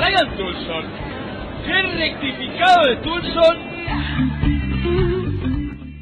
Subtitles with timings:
[0.00, 0.84] Ryan Tulson!
[1.66, 3.56] ¡Qué rectificado de Tulson!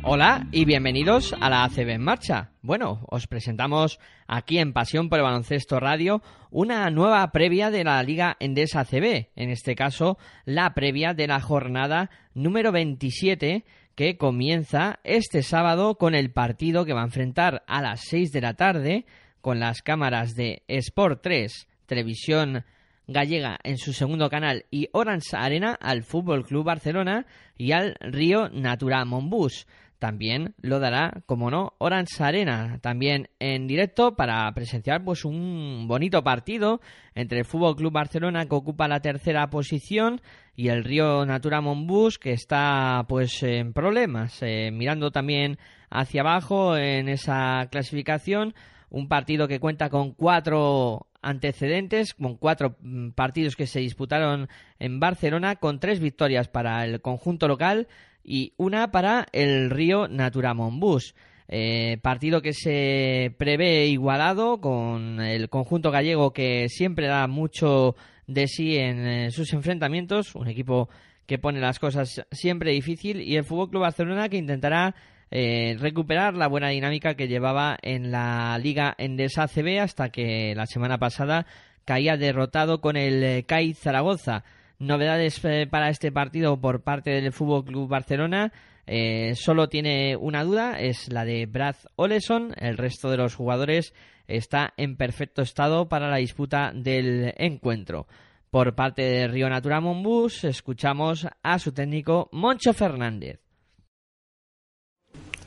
[0.05, 2.53] Hola y bienvenidos a la ACB en marcha.
[2.63, 8.01] Bueno, os presentamos aquí en Pasión por el Baloncesto Radio una nueva previa de la
[8.05, 13.65] Liga Endesa ACB, en este caso la previa de la jornada número 27
[13.97, 18.41] que comienza este sábado con el partido que va a enfrentar a las 6 de
[18.43, 19.07] la tarde
[19.41, 22.65] con las cámaras de Sport 3, Televisión
[23.11, 27.25] Gallega en su segundo canal y Orange Arena al Fútbol Club Barcelona
[27.57, 29.67] y al Río Natura Monbus.
[29.99, 36.23] También lo dará, como no, Orange Arena, también en directo para presenciar pues un bonito
[36.23, 36.83] partido
[37.15, 40.21] entre el Fútbol Club Barcelona que ocupa la tercera posición
[40.55, 45.59] y el Río Natura Monbus que está pues en problemas, eh, mirando también
[45.91, 48.55] hacia abajo en esa clasificación,
[48.91, 55.01] un partido que cuenta con cuatro antecedentes, con cuatro mm, partidos que se disputaron en
[55.01, 57.89] Barcelona, con tres victorias para el conjunto local
[58.23, 61.15] y una para el Río Naturamonbus.
[61.51, 68.47] Eh, partido que se prevé igualado con el conjunto gallego que siempre da mucho de
[68.47, 70.91] sí en eh, sus enfrentamientos, un equipo
[71.25, 74.95] que pone las cosas siempre difícil y el Fútbol Club Barcelona que intentará
[75.31, 80.67] eh, recuperar la buena dinámica que llevaba en la Liga Endesa CB hasta que la
[80.67, 81.47] semana pasada
[81.89, 84.45] caía derrotado con el eh, CAI Zaragoza.
[84.79, 88.53] Novedades eh, para este partido por parte del Fútbol Club Barcelona.
[88.87, 92.55] Eh, solo tiene una duda, es la de Brad Oleson.
[92.59, 93.95] El resto de los jugadores
[94.27, 98.07] está en perfecto estado para la disputa del encuentro.
[98.51, 103.48] Por parte de Río Natura Monbus, escuchamos a su técnico Moncho Fernández.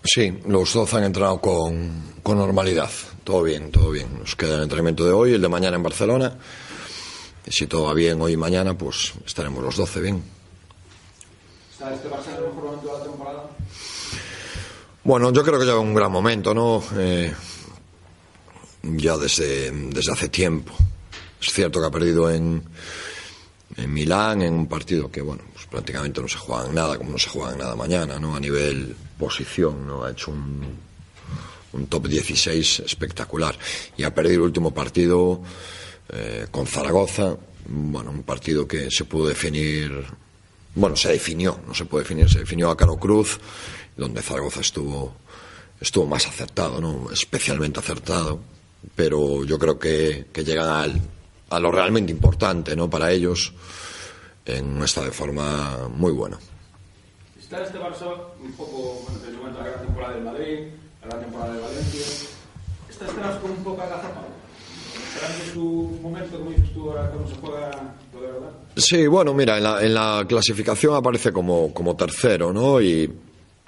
[0.03, 2.89] Sí, los 12 han entrado con, con normalidad.
[3.23, 4.19] Todo bien, todo bien.
[4.19, 6.37] Nos queda el entrenamiento de hoy, el de mañana en Barcelona.
[7.45, 10.23] Y si todo va bien hoy y mañana, pues estaremos los 12 bien.
[11.71, 13.49] ¿Está este Barça en el mejor momento de la temporada?
[15.03, 16.83] Bueno, yo creo que lleva un gran momento, ¿no?
[16.97, 17.33] Eh,
[18.83, 20.73] ya desde, desde hace tiempo.
[21.39, 22.63] Es cierto que ha perdido en,
[23.77, 27.17] en Milán, en un partido que, bueno, prácticamente no se juega en nada, como no
[27.17, 28.35] se juega en nada mañana, ¿no?
[28.35, 30.03] A nivel posición, ¿no?
[30.03, 30.77] Ha hecho un,
[31.73, 33.57] un top 16 espectacular.
[33.97, 35.41] Y ha perdido el último partido
[36.09, 37.37] eh, con Zaragoza,
[37.67, 40.03] bueno, un partido que se pudo definir,
[40.75, 43.39] bueno, se definió, no se puede definir, se definió a Caro Cruz,
[43.95, 45.15] donde Zaragoza estuvo,
[45.79, 47.09] estuvo más acertado, ¿no?
[47.11, 48.41] Especialmente acertado,
[48.93, 51.01] pero yo creo que, que llegan al,
[51.49, 52.89] a lo realmente importante, ¿no?
[52.89, 53.53] Para ellos,
[54.45, 56.37] en un estado de forma muy bueno.
[57.39, 58.07] ¿Está este Barça
[58.41, 60.57] un poco, bueno, te cuento la gran temporada del Madrid,
[61.01, 62.05] la gran temporada de Valencia?
[62.89, 64.27] ¿Está Barça con un poco agazapado?
[65.13, 68.51] ¿Esperando su momento, como dices tú, ahora cuando se juega lo de verdad?
[68.77, 72.81] Sí, bueno, mira, en la, en la clasificación aparece como, como tercero, ¿no?
[72.81, 73.11] Y,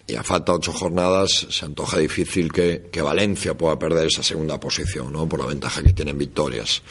[0.08, 4.24] y a falta de ocho jornadas se antoja difícil que, que Valencia pueda perder esa
[4.24, 5.28] segunda posición, ¿no?
[5.28, 6.82] Por la ventaja que tienen victorias.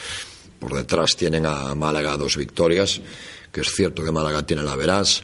[0.59, 3.01] Por detrás tienen a Málaga dos victorias,
[3.53, 5.23] que es cierto que Málaga tiene la verás,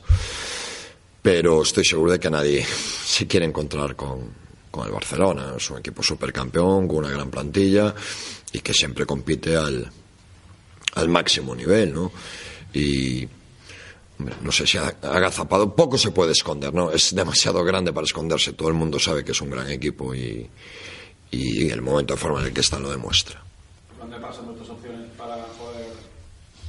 [1.21, 4.31] pero estoy seguro de que nadie se quiere encontrar con,
[4.69, 5.53] con el Barcelona.
[5.57, 7.93] Es un equipo supercampeón, con una gran plantilla
[8.53, 9.91] y que siempre compite al,
[10.93, 12.11] al máximo nivel, ¿no?
[12.71, 13.27] Y
[14.41, 16.91] no sé si ha agazapado, poco se puede esconder, ¿no?
[16.91, 18.53] Es demasiado grande para esconderse.
[18.53, 20.47] Todo el mundo sabe que es un gran equipo y,
[21.31, 23.41] y el momento de forma en el que están lo demuestra.
[23.97, 25.93] ¿Dónde pasan nuestras opciones para poder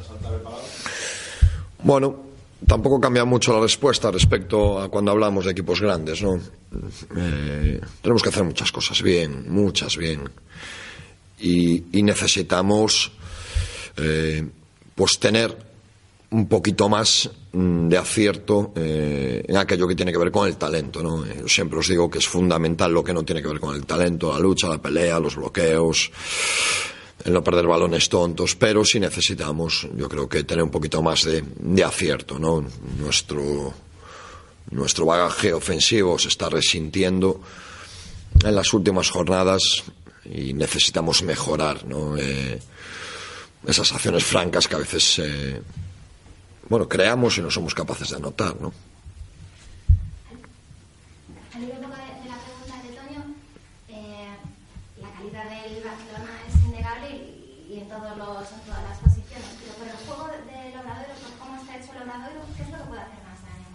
[0.07, 0.63] saltar el palado?
[1.83, 2.17] Bueno,
[2.67, 6.41] tampoco cambia mucho la respuesta respecto a cuando hablamos de equipos grandes, ¿no?
[7.17, 10.29] Eh, tenemos que hacer muchas cosas bien, muchas bien.
[11.39, 13.13] Y, y necesitamos,
[13.97, 14.47] eh,
[14.95, 15.71] pues, tener
[16.31, 20.57] un poquito más mm, de acierto eh, en aquello que tiene que ver con el
[20.57, 21.03] talento.
[21.03, 21.25] ¿no?
[21.27, 23.85] Eh, siempre os digo que es fundamental lo que no tiene que ver con el
[23.85, 26.11] talento, la lucha, la pelea, los bloqueos,
[27.25, 31.25] el no perder balones tontos, pero sí necesitamos, yo creo que tener un poquito más
[31.25, 32.39] de, de acierto.
[32.39, 32.65] ¿no?
[32.99, 33.75] Nuestro,
[34.71, 37.41] nuestro bagaje ofensivo se está resintiendo
[38.43, 39.83] en las últimas jornadas
[40.25, 42.17] y necesitamos mejorar ¿no?
[42.17, 42.61] Eh,
[43.67, 45.61] esas acciones francas que a veces eh,
[46.69, 48.73] bueno, creamos y no somos capaces de anotar, ¿no?
[51.53, 53.35] Al hilo un poco de, de la pregunta de Toño,
[53.89, 54.29] eh,
[55.03, 59.51] la calidad del Barcelona es innegable y, y en, todos los, en todas las posiciones.
[59.59, 62.79] Pero por el juego del Obradoiro, por cómo está hecho el Obradoiro, ¿qué es lo
[62.79, 63.69] que puede hacer más daño?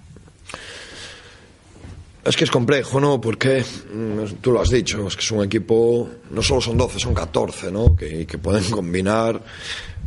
[2.25, 3.21] Es que es complejo, ¿no?
[3.21, 3.63] Porque
[3.93, 7.13] mm, tú lo has dicho, es que es un equipo, no solo son 12, son
[7.13, 7.95] 14, ¿no?
[7.95, 9.39] Que, que pueden combinar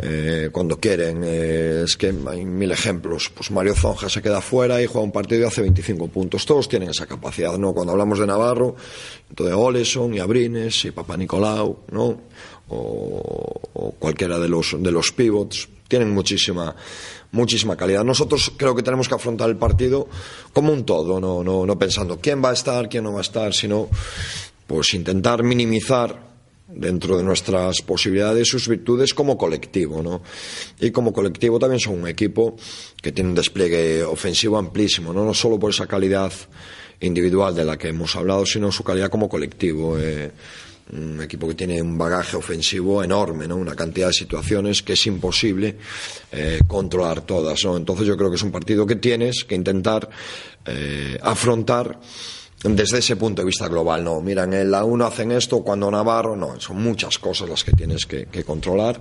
[0.01, 1.23] eh, cuando quieren.
[1.23, 3.31] Eh, es que hay mil ejemplos.
[3.33, 6.45] Pues Mario Zonja se queda fuera y juega un partido y hace 25 puntos.
[6.45, 7.73] Todos tienen esa capacidad, ¿no?
[7.73, 8.75] Cuando hablamos de Navarro,
[9.31, 12.21] de Oleson y Abrines y Papa Nicolau, ¿no?
[12.71, 16.75] O, o cualquiera de los, de los pivots, tienen muchísima
[17.33, 18.05] muchísima calidad.
[18.05, 20.09] Nosotros creo que tenemos que afrontar el partido
[20.53, 23.23] como un todo, no, no, no pensando quién va a estar, quién no va a
[23.23, 23.89] estar, sino
[24.67, 26.29] pues intentar minimizar
[26.69, 30.23] dentro de nuestras posibilidades sus virtudes como colectivo, ¿no?
[30.79, 32.57] Y como colectivo también son un equipo
[33.01, 36.33] que tiene un despliegue ofensivo amplísimo, no, no solo por esa calidad
[37.01, 39.99] individual de la que hemos hablado, sino su calidad como colectivo.
[39.99, 40.31] Eh,
[40.93, 43.57] un equipo que tiene un bagaje ofensivo enorme, ¿no?
[43.57, 45.77] Una cantidad de situaciones que es imposible
[46.33, 47.77] eh, controlar todas, ¿no?
[47.77, 50.09] Entonces yo creo que es un partido que tienes que intentar
[50.65, 51.99] eh, afrontar
[52.63, 56.35] desde ese punto de vista global, no, mira, en la 1 hacen esto, cuando Navarro,
[56.35, 59.01] no, son muchas cosas las que tienes que, que controlar.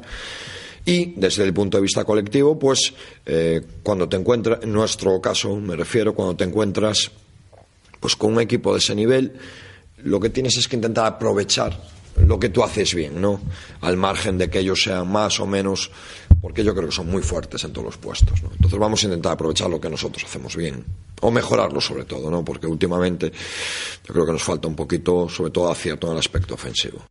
[0.87, 2.93] Y desde el punto de vista colectivo, pues
[3.25, 7.11] eh, cuando te encuentras, en nuestro caso me refiero, cuando te encuentras
[7.99, 9.33] pues con un equipo de ese nivel,
[9.97, 11.77] lo que tienes es que intentar aprovechar
[12.25, 13.39] lo que tú haces bien, ¿no?
[13.81, 15.91] Al margen de que ellos sean más o menos,
[16.41, 18.49] porque yo creo que son muy fuertes en todos los puestos, ¿no?
[18.51, 20.83] Entonces vamos a intentar aprovechar lo que nosotros hacemos bien,
[21.21, 22.43] o mejorarlo sobre todo, ¿no?
[22.43, 23.31] Porque últimamente
[24.07, 27.05] yo creo que nos falta un poquito, sobre todo acierto en el aspecto ofensivo.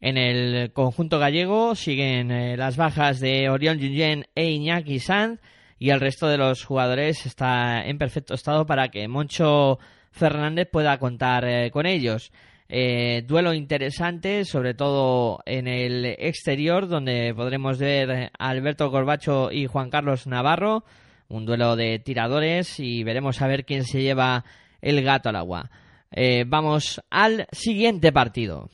[0.00, 5.40] En el conjunto gallego siguen eh, las bajas de Oriol Junyen e Iñaki Sanz
[5.78, 9.78] y el resto de los jugadores está en perfecto estado para que Moncho
[10.16, 12.32] Fernández pueda contar eh, con ellos.
[12.68, 19.66] Eh, duelo interesante, sobre todo en el exterior, donde podremos ver a Alberto Corbacho y
[19.66, 20.84] Juan Carlos Navarro.
[21.28, 24.44] Un duelo de tiradores y veremos a ver quién se lleva
[24.80, 25.70] el gato al agua.
[26.10, 28.68] Eh, vamos al siguiente partido.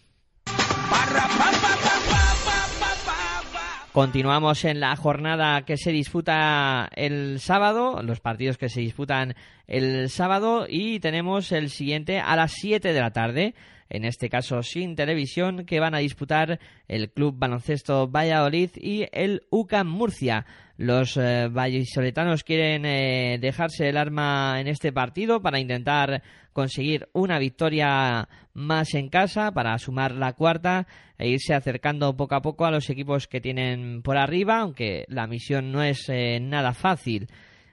[3.92, 9.34] Continuamos en la jornada que se disputa el sábado, los partidos que se disputan
[9.66, 13.54] el sábado y tenemos el siguiente a las 7 de la tarde,
[13.90, 16.58] en este caso sin televisión, que van a disputar
[16.88, 20.46] el Club Baloncesto Valladolid y el UCAM Murcia.
[20.76, 26.22] Los eh, vallisoletanos quieren eh, dejarse el arma en este partido para intentar
[26.52, 30.86] conseguir una victoria más en casa, para sumar la cuarta
[31.18, 35.26] e irse acercando poco a poco a los equipos que tienen por arriba, aunque la
[35.26, 37.28] misión no es eh, nada fácil.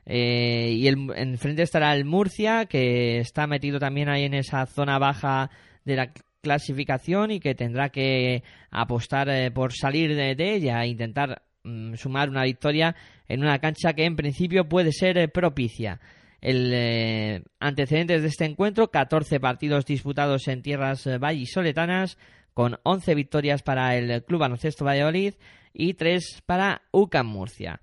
[0.05, 4.97] Eh, y el, enfrente estará el Murcia, que está metido también ahí en esa zona
[4.97, 5.49] baja
[5.85, 6.11] de la
[6.41, 11.95] clasificación y que tendrá que apostar eh, por salir de, de ella e intentar mm,
[11.95, 12.95] sumar una victoria
[13.27, 15.99] en una cancha que en principio puede ser eh, propicia.
[16.41, 22.17] El eh, antecedentes de este encuentro, 14 partidos disputados en tierras eh, vallisoletanas,
[22.53, 25.35] con 11 victorias para el Club Baloncesto Valladolid
[25.73, 27.79] y 3 para UCAM Murcia.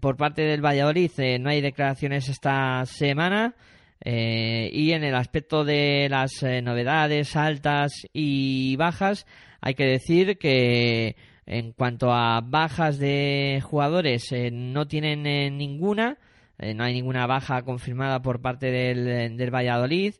[0.00, 3.56] Por parte del Valladolid no hay declaraciones esta semana
[4.04, 6.30] y en el aspecto de las
[6.62, 9.26] novedades altas y bajas
[9.60, 11.16] hay que decir que
[11.50, 16.16] en cuanto a bajas de jugadores eh, no tienen eh, ninguna
[16.60, 20.14] eh, no hay ninguna baja confirmada por parte del, del Valladolid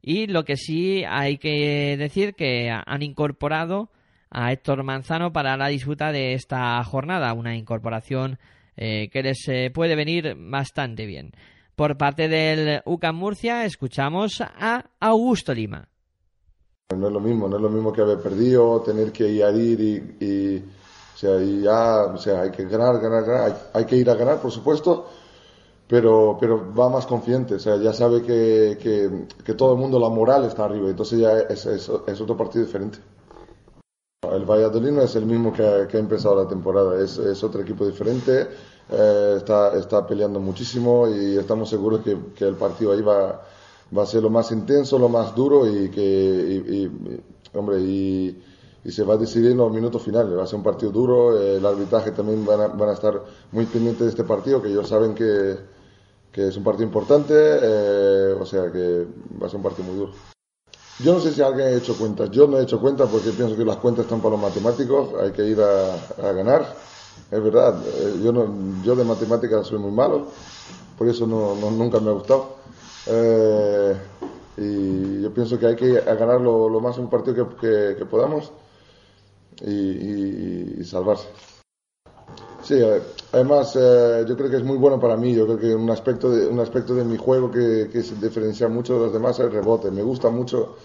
[0.00, 3.90] y lo que sí hay que decir que han incorporado
[4.30, 8.38] a Héctor Manzano para la disputa de esta jornada, una incorporación
[8.76, 11.32] que les puede venir bastante bien.
[11.76, 15.89] Por parte del UCAM Murcia escuchamos a Augusto Lima.
[16.96, 19.50] No es lo mismo, no es lo mismo que haber perdido, tener que ir a
[19.52, 23.84] ir y, y, o sea, y ya, o sea, hay que ganar, ganar, ganar, hay,
[23.84, 25.06] que ir a ganar, por supuesto,
[25.86, 28.76] pero, pero va más confiante, o sea, ya sabe que,
[29.44, 31.88] que, todo el mundo, la moral está arriba, entonces ya es, es,
[32.20, 32.98] otro partido diferente.
[34.22, 37.62] El Valladolid no es el mismo que, que ha empezado la temporada, es, es otro
[37.62, 38.48] equipo diferente,
[38.90, 43.40] eh, está, está peleando muchísimo y estamos seguros que, que el partido ahí va,
[43.96, 48.42] va a ser lo más intenso, lo más duro y que, y- hombre, y,
[48.90, 50.36] se va a decidir en los minutos finales.
[50.36, 54.10] Va a ser un partido duro, el arbitraje también van a, estar muy pendientes de
[54.10, 55.56] este partido, que ellos saben que,
[56.32, 59.06] que es un partido importante, eh, o sea que
[59.40, 60.12] va a ser un partido muy duro.
[60.98, 62.30] Yo no sé si alguien ha hecho cuentas.
[62.30, 65.08] Yo no he hecho cuentas porque pienso que las cuentas están para los matemáticos.
[65.20, 66.76] Hay que ir a, ganar.
[67.30, 67.82] Es verdad.
[67.86, 70.26] eh, Yo, no, yo de matemáticas soy muy malo.
[70.98, 72.59] Por eso no- nunca me ha gustado.
[73.06, 73.96] Eh,
[74.56, 78.52] y yo pienso que hay que ganar lo, lo más un partido que, podamos
[79.62, 81.28] y, salvarse.
[82.62, 82.78] Sí,
[83.32, 85.34] además eh, yo creo que es muy bueno para mí.
[85.34, 88.68] Yo creo que un aspecto de, un aspecto de mi juego que, que se diferencia
[88.68, 89.90] mucho de los demás es el rebote.
[89.90, 90.76] Me gusta mucho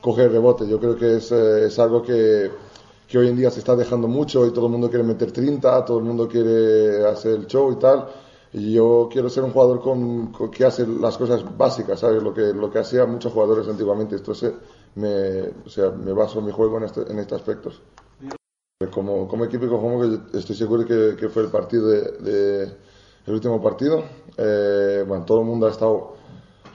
[0.00, 0.68] coger rebote.
[0.68, 2.50] Yo creo que es, eh, es algo que,
[3.08, 5.84] que hoy en día se está dejando mucho y todo el mundo quiere meter 30,
[5.84, 8.06] todo el mundo quiere hacer el show y tal.
[8.54, 12.22] Y yo quiero ser un jugador con, que hace las cosas básicas, ¿sabes?
[12.22, 14.14] Lo que, lo que hacían muchos jugadores antiguamente.
[14.14, 14.54] Entonces,
[14.94, 17.72] me, o sea, me baso mi juego en este, en este aspecto.
[18.92, 22.62] Como, como equipo y como juego, estoy seguro que, que fue el partido de,
[23.26, 24.04] el último partido.
[24.36, 26.14] Eh, bueno, todo el mundo ha estado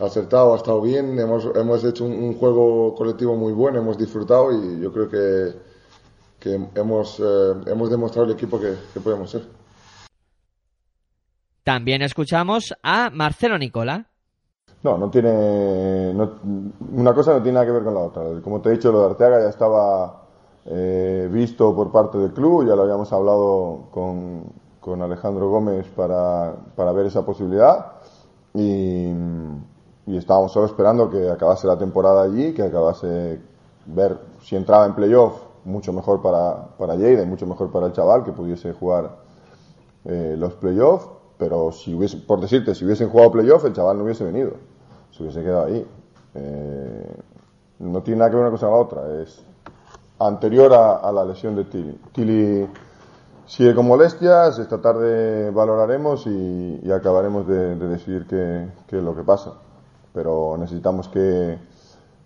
[0.02, 1.18] acertado, ha estado bien.
[1.18, 5.54] Hemos, hemos hecho un, juego colectivo muy bueno, hemos disfrutado y yo creo que,
[6.42, 9.59] que hemos, eh, hemos demostrado el equipo que, que podemos ser.
[11.70, 14.08] También escuchamos a Marcelo Nicola.
[14.82, 16.12] No, no tiene.
[16.16, 16.32] no-
[16.96, 18.24] una cosa no tiene nada que ver con la otra.
[18.42, 20.24] Como te he dicho, lo de Arteaga ya estaba
[20.66, 24.46] eh, visto por parte del club, ya lo habíamos hablado con,
[24.80, 27.86] con Alejandro Gómez para, para ver esa posibilidad
[28.56, 29.10] y,
[30.08, 33.40] y estábamos solo esperando que acabase la temporada allí, que acabase
[33.86, 37.94] ver si entraba en playoff, mucho mejor para, para Lleida y mucho mejor para el
[37.94, 39.12] chaval, que pudiese jugar
[40.06, 41.08] eh, los playoffs,
[41.40, 44.52] pero si hubiese, por decirte, si hubiesen jugado playoff, el chaval no hubiese venido,
[45.10, 45.88] se hubiese quedado ahí.
[46.36, 47.16] Eh,
[47.80, 49.42] no tiene nada que ver una cosa con la otra, es
[50.20, 51.98] anterior a, a la lesión de Tilly.
[52.12, 52.68] Tilly
[53.46, 59.04] sigue con molestias, esta tarde valoraremos y, y acabaremos de, de decidir qué, qué es
[59.04, 59.54] lo que pasa.
[60.14, 61.58] Pero necesitamos que,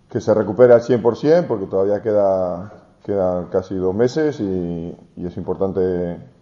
[0.08, 2.72] que se recupere al 100% porque todavía queda,
[3.04, 6.33] quedan casi dos meses y, y es importante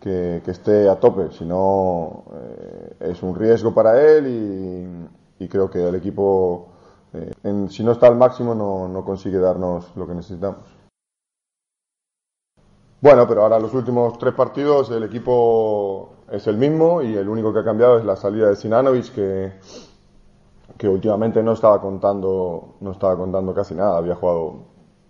[0.00, 4.26] que, que esté a tope, si no eh, es un riesgo para él
[5.38, 6.68] y, y creo que el equipo,
[7.12, 10.62] eh, en- si no está al máximo, no, no consigue darnos lo que necesitamos.
[13.00, 17.52] Bueno, pero ahora los últimos tres partidos el equipo es el mismo y el único
[17.52, 19.52] que ha cambiado es la salida de Sinanovic que,
[20.78, 24.54] que últimamente no estaba contando no estaba contando casi nada, había jugado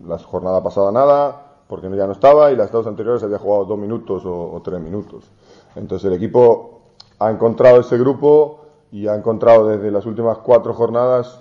[0.05, 3.79] la jornada pasada nada porque ya no estaba y las dos anteriores había jugado dos
[3.79, 5.31] minutos o, tres minutos.
[5.77, 6.81] Entonces el equipo
[7.21, 11.41] ha encontrado ese grupo y ha encontrado desde las últimas cuatro jornadas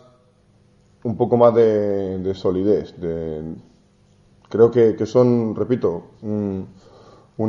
[1.03, 3.55] un poco más de, de solidez, de,
[4.50, 6.67] creo que, son, repito, un,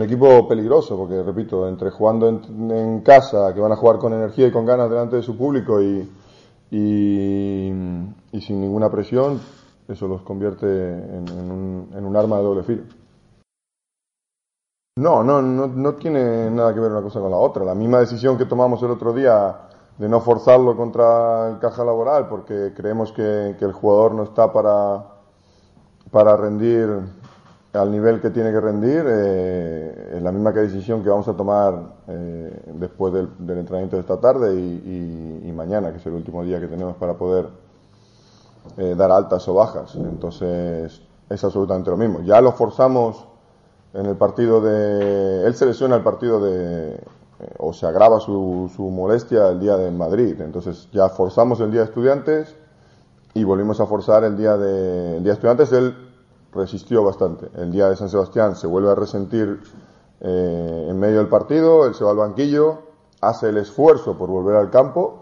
[0.03, 4.53] equipo peligroso, porque, repito, entre jugando en, casa, que van a jugar con energía y
[4.53, 6.09] con ganas delante de su público y
[6.71, 9.41] sin ninguna presión,
[9.91, 12.83] eso los convierte en, un, en un arma de doble filo.
[14.97, 17.65] No, no, no, no tiene nada que ver una cosa con la otra.
[17.65, 19.57] La misma decisión que tomamos el otro día
[19.99, 25.05] de no forzarlo contra el caja laboral, porque creemos que, el jugador no está para,
[26.11, 26.89] para rendir
[27.73, 31.35] al nivel que tiene que rendir, eh, es la misma que decisión que vamos a
[31.35, 31.75] tomar
[32.09, 36.67] eh, después del, entrenamiento de esta tarde y mañana, que es el último día que
[36.67, 37.47] tenemos para poder
[38.77, 39.95] eh, dar altas o bajas.
[39.95, 42.21] Entonces es absolutamente lo mismo.
[42.23, 43.27] Ya lo forzamos
[43.95, 45.47] en el partido de...
[45.47, 46.95] Él se lesiona el partido de...
[46.95, 50.41] eh, o se agrava su, molestia el día de Madrid.
[50.41, 52.57] Entonces ya forzamos el día de estudiantes
[53.35, 55.73] y volvimos a forzar el día de, el día de estudiantes.
[55.73, 55.95] Él
[56.53, 57.49] resistió bastante.
[57.57, 59.61] El día de San Sebastián se vuelve a resentir
[60.21, 62.83] eh, en medio del partido, él se va al banquillo,
[63.21, 65.20] hace el esfuerzo por volver al campo,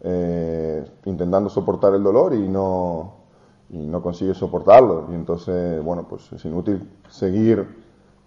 [0.00, 3.14] eh, intentando soportar el dolor y no,
[3.70, 5.06] y no consigue soportarlo.
[5.10, 7.66] Y entonces, bueno, pues es inútil seguir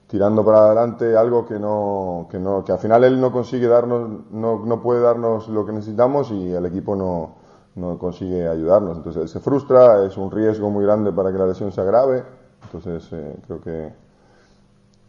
[0.07, 4.09] tirando para adelante algo que no, que no, que al final él no consigue darnos,
[4.31, 7.35] no, no puede darnos lo que necesitamos y el equipo no,
[7.75, 8.97] no consigue ayudarnos.
[8.97, 12.23] Entonces él se frustra, es un riesgo muy grande para que la lesión se agrave.
[12.63, 13.93] Entonces eh, creo que,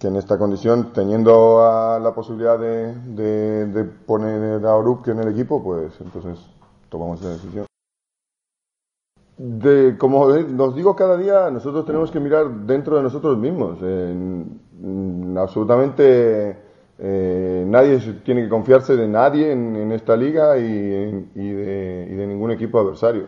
[0.02, 5.20] que en esta condición, teniendo a la posibilidad de, de, de poner a Orup en
[5.20, 6.44] el equipo, pues entonces
[6.88, 7.66] tomamos esa decisión.
[9.38, 13.78] De, como nos digo cada día, nosotros tenemos que mirar dentro de nosotros mismos.
[13.80, 14.44] Eh,
[15.36, 16.56] absolutamente
[16.98, 22.50] eh, nadie tiene que confiarse de nadie en, esta liga y, de, y, de, ningún
[22.50, 23.26] equipo adversario.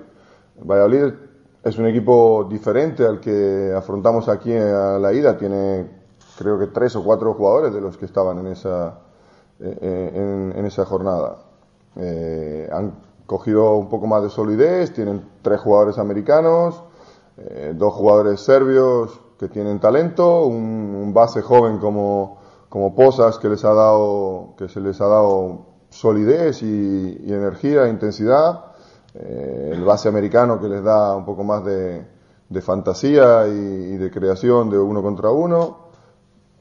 [0.60, 1.14] Valladolid
[1.62, 5.38] es un equipo diferente al que afrontamos aquí a la ida.
[5.38, 6.03] Tiene
[6.36, 8.98] creo que tres o cuatro jugadores de los que estaban en esa,
[9.60, 11.38] eh, eh, en, esa jornada.
[11.96, 12.92] Eh, han
[13.26, 16.82] cogido un poco más de solidez, tienen tres jugadores americanos,
[17.74, 22.38] dos jugadores serbios que tienen talento, un, base joven como,
[22.68, 27.90] como Posas que les ha dado, que se les ha dado solidez y, energía, e
[27.90, 28.66] intensidad,
[29.14, 32.06] el base americano que les da un poco más de,
[32.60, 35.83] fantasía y de creación de uno contra uno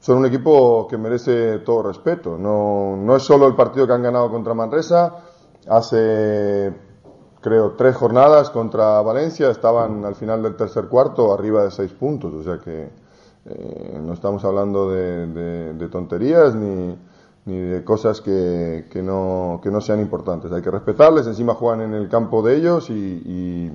[0.04, 2.36] son un equipo que merece todo respeto.
[2.36, 5.14] No, no es solo el partido que han ganado contra Manresa,
[5.66, 6.74] hace
[7.40, 12.34] creo tres jornadas contra Valencia estaban al final del tercer cuarto arriba de seis puntos,
[12.34, 12.90] o sea que
[13.46, 16.98] eh, no estamos hablando de, tonterías ni,
[17.46, 20.52] ni, de cosas que, que, no, que no sean importantes.
[20.52, 23.72] Hay que respetarles, encima juegan en el campo de ellos y, y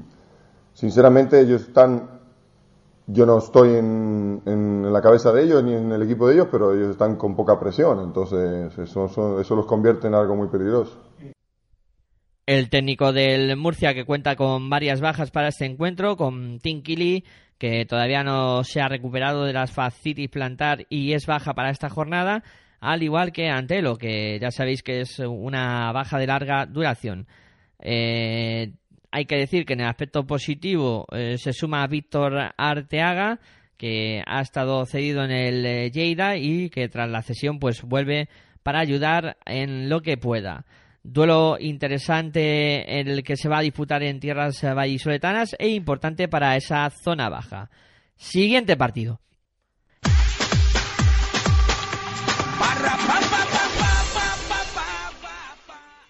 [0.75, 2.18] sinceramente ellos están
[3.11, 6.47] yo no estoy en, en, la cabeza de ellos ni en el equipo de ellos,
[6.51, 11.01] pero ellos están con poca presión, entonces eso, eso los convierte en algo muy peligroso.
[12.45, 17.23] El técnico del Murcia que cuenta con varias bajas para este encuentro, con Tim Kili,
[17.57, 21.89] que todavía no se ha recuperado de las fascitis plantar y es baja para esta
[21.89, 22.43] jornada,
[22.79, 27.27] al igual que Antelo, que ya sabéis que es una baja de larga duración.
[27.79, 28.73] Eh,
[29.11, 33.39] hay que decir que en el aspecto positivo eh, se suma a Víctor Arteaga,
[33.77, 38.29] que ha estado cedido en el eh, Lleida y que tras la cesión pues vuelve
[38.61, 40.65] para ayudar en lo que pueda.
[41.01, 46.57] Duelo interesante en el que se va a disputar en tierras vallisoletanas e importante para
[46.57, 47.69] esa zona baja.
[48.17, 49.21] Siguiente partido.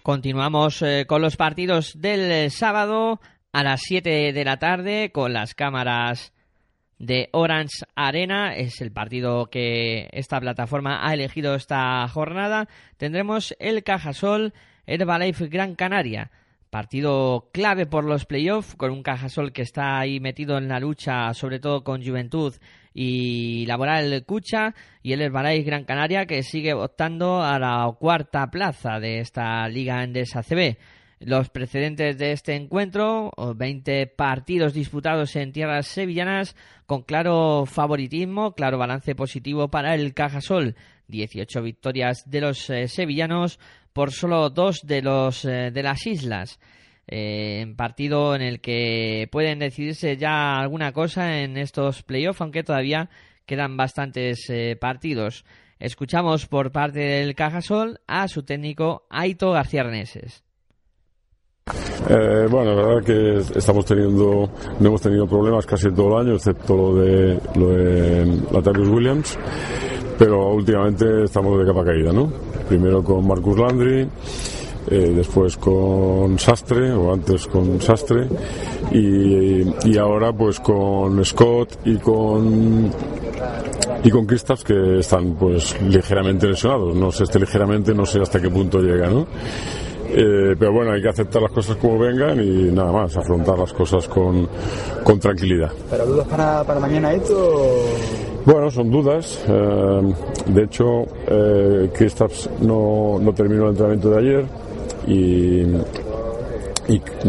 [0.02, 3.20] Continuamos eh, con los partidos del eh, sábado
[3.52, 6.32] a las 7 de la tarde con las cámaras
[6.98, 8.56] de Orange Arena.
[8.56, 12.66] Es el partido que esta plataforma ha elegido esta jornada.
[12.96, 14.54] Tendremos el Cajasol
[14.86, 16.30] Herbalife Gran Canaria.
[16.70, 21.34] Partido clave por los playoffs, con un Cajasol que está ahí metido en la lucha,
[21.34, 22.54] sobre todo con Juventud
[22.92, 28.98] y Laboral Cucha y el Herbalife Gran Canaria que sigue optando a la cuarta plaza
[29.00, 30.76] de esta Liga Endesa CB.
[31.20, 38.78] Los precedentes de este encuentro, 20 partidos disputados en tierras sevillanas con claro favoritismo, claro
[38.78, 40.76] balance positivo para el Cajasol,
[41.08, 43.58] 18 victorias de los eh, sevillanos
[43.92, 46.58] por solo dos de los eh, de las islas
[47.12, 53.10] en partido en el que pueden decidirse ya alguna cosa en estos playoffs, aunque todavía
[53.46, 55.44] quedan bastantes eh, partidos.
[55.80, 60.44] Escuchamos por parte del Cajasol a su técnico Aito García Reneses.
[62.08, 66.36] Eh, bueno, la verdad que estamos teniendo, no hemos tenido problemas casi todo el año,
[66.36, 69.36] excepto lo de, lo de Williams,
[70.18, 72.32] pero últimamente estamos de capa caída, ¿no?
[72.68, 74.08] Primero con Marcus Landry,
[74.88, 78.26] eh, después con Sastre o antes con Sastre
[78.92, 82.90] y, ahora pues con Scott y con
[84.02, 88.40] y con Kristaps que están pues ligeramente lesionados no sé este ligeramente no sé hasta
[88.40, 89.26] qué punto llega no
[90.12, 93.72] eh, pero bueno, hay que aceptar las cosas como vengan y nada más, afrontar las
[93.72, 94.48] cosas con,
[95.04, 95.70] con tranquilidad.
[95.88, 97.86] ¿Pero dudas para, para mañana esto?
[98.44, 99.44] Bueno, son dudas.
[99.46, 100.14] Eh,
[100.46, 104.44] de hecho, eh, Kristaps no, no terminó el entrenamiento de ayer
[105.10, 105.66] y,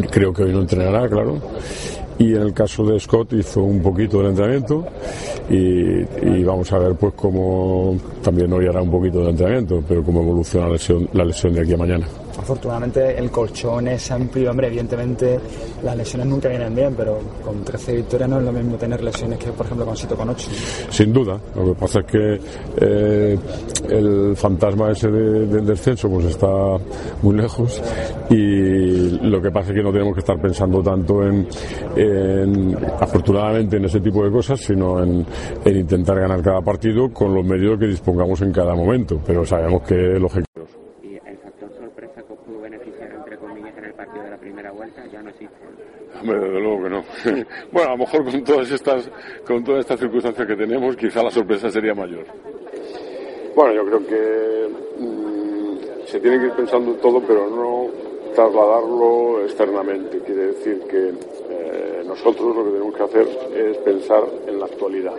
[0.10, 1.38] creo que hoy no entrenará, claro.
[2.18, 4.86] Y en el caso de Scott hizo un poquito del entrenamiento
[5.50, 10.22] y, vamos a ver pues cómo también hoy hará un poquito de entrenamiento, pero cómo
[10.22, 12.08] evoluciona la lesión, la lesión de aquí a mañana
[12.42, 15.40] afortunadamente el colchón es amplio, hombre, evidentemente
[15.84, 19.40] las lesiones nunca vienen bien, pero con 13 victorias no es lo mismo tener lesiones
[19.40, 20.50] que, por ejemplo, con 7 con 8.
[20.90, 22.40] Sin duda, lo que pasa es que
[22.78, 23.38] eh,
[23.90, 26.48] el fantasma ese del descenso pues está
[27.22, 27.82] muy lejos
[28.30, 31.48] y lo que pasa es que no tenemos que estar pensando tanto en,
[33.00, 35.26] afortunadamente, en ese tipo de cosas, sino en,
[35.64, 39.84] en intentar ganar cada partido con los medios que dispongamos en cada momento, pero sabemos
[39.84, 40.32] que los
[46.24, 47.04] desde luego que no.
[47.72, 49.10] bueno, a lo mejor con todas estas,
[49.46, 52.26] con todas estas circunstancias que tenemos, quizá la sorpresa sería mayor.
[53.56, 57.88] Bueno, yo creo que mm, se tiene que ir pensando todo, pero no
[58.34, 60.20] trasladarlo externamente.
[60.20, 65.14] Quiere decir que eh, nosotros lo que tenemos que hacer es pensar en la actualidad.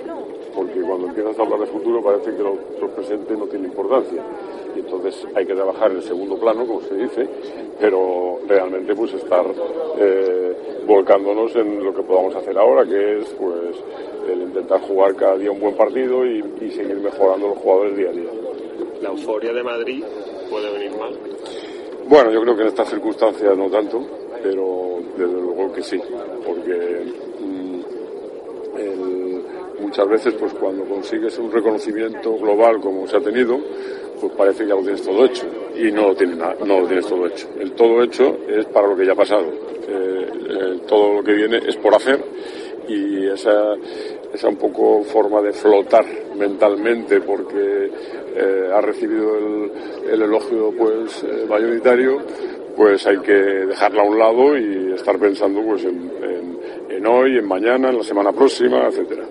[0.55, 2.57] Porque cuando empiezas a hablar de futuro parece que lo,
[2.95, 4.23] presente no tiene importancia.
[4.77, 7.29] Y entonces hay que trabajar en el segundo plano, como se dice,
[7.81, 9.45] pero realmente pues estar
[9.99, 13.77] eh, volcándonos en lo que podamos hacer ahora, que es pues
[14.31, 18.11] el intentar jugar cada día un buen partido y, y seguir mejorando los jugadores día
[18.11, 18.31] a día.
[19.01, 20.05] La euforia de Madrid
[20.51, 21.13] puede venir mal.
[22.09, 24.01] Bueno, yo creo que en estas circunstancias no tanto,
[24.43, 26.01] pero desde luego que sí,
[26.45, 27.05] porque
[27.41, 27.81] mm,
[28.79, 29.32] el-
[29.83, 33.59] muchas veces pues cuando consigues un reconocimiento global como se ha tenido,
[34.21, 36.87] pues parece que ya lo tienes todo hecho y no lo tienes, na- no lo
[36.87, 37.49] tienes todo hecho.
[37.59, 39.45] El todo hecho es para lo que ya ha pasado.
[39.89, 42.21] Eh, todo lo que viene es por hacer
[42.89, 43.75] y esa,
[44.33, 46.05] esa un poco forma de flotar
[46.37, 47.91] mentalmente porque
[48.37, 49.73] eh, ha recibido el,
[50.11, 52.19] el elogio pues eh, mayoritario
[52.77, 57.89] pues hay que dejarla a un lado y estar pensando pues en hoy, en mañana,
[57.91, 59.25] en la semana próxima, etcétera.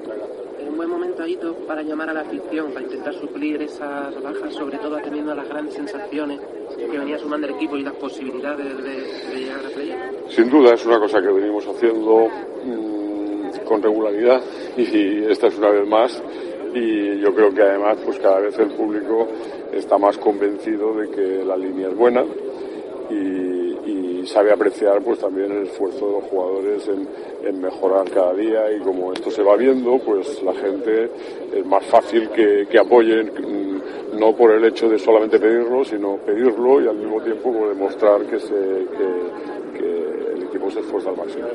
[1.68, 5.48] Para llamar a la afición, para intentar suplir esas bajas, sobre todo atendiendo a las
[5.48, 6.40] grandes sensaciones
[6.76, 10.00] que venía sumando el equipo y las posibilidades de, llegar a playoff.
[10.30, 12.28] Sin duda es una cosa que venimos haciendo
[12.66, 14.42] mm, con regularidad
[14.76, 16.24] y esta es una vez más
[16.74, 19.28] y yo creo que además pues cada vez el público
[19.72, 22.26] está más convencido de que la línea es buena
[23.12, 28.80] y, sabe apreciar pues también el esfuerzo de los jugadores en, mejorar cada día y
[28.80, 31.10] como esto se va viendo pues la gente
[31.54, 36.18] es más fácil que, que apoyen mm, no por el hecho de solamente pedirlo sino
[36.18, 41.10] pedirlo y al mismo tiempo por demostrar que, se, que, que el equipo se esfuerza
[41.10, 41.48] al máximo.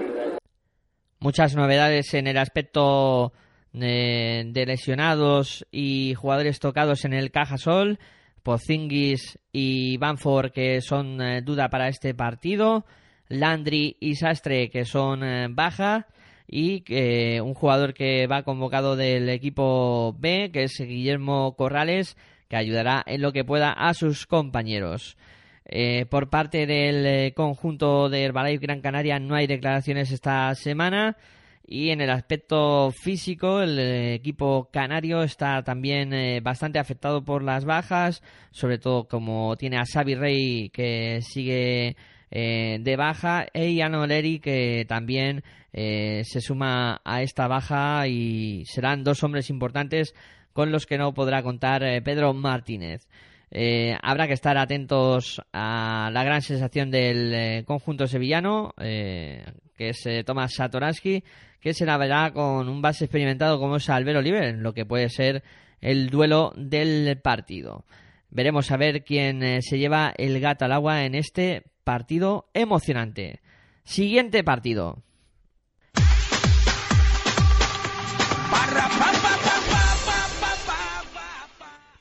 [1.21, 3.33] Muchas novedades en el aspecto
[3.73, 7.99] de, de lesionados y jugadores tocados en el Cajasol.
[8.47, 12.87] Pozinguis y Banford que son eh, duda para este partido.
[13.29, 16.07] Landry y Sastre que son eh, baja.
[16.47, 22.17] Y eh, un jugador que va convocado del equipo B, que es Guillermo Corrales,
[22.49, 25.17] que ayudará en lo que pueda a sus compañeros.
[26.09, 31.17] Por parte del conjunto de Herbalife Gran Canaria no hay declaraciones esta semana
[31.67, 37.43] y en el aspecto físico el eh, equipo canario está también eh, bastante afectado por
[37.43, 41.97] las bajas, sobre todo como tiene a Xavi Rey que sigue
[42.31, 49.05] eh, de baja e Ian Oleri que también se suma a esta baja y serán
[49.05, 50.15] dos hombres importantes
[50.55, 53.07] con los que no podrá contar Pedro Martínez.
[54.01, 58.73] Habrá que estar atentos a la gran sensación del conjunto sevillano,
[59.77, 61.23] que es eh, Tomás Satoransky,
[61.61, 65.09] que se la verá con un base experimentado como es Albert Oliver, lo que puede
[65.09, 65.43] ser
[65.81, 67.85] el duelo del partido.
[68.31, 73.41] Veremos a ver quién eh, se lleva el gato al agua en este partido emocionante.
[73.85, 75.03] Siguiente partido.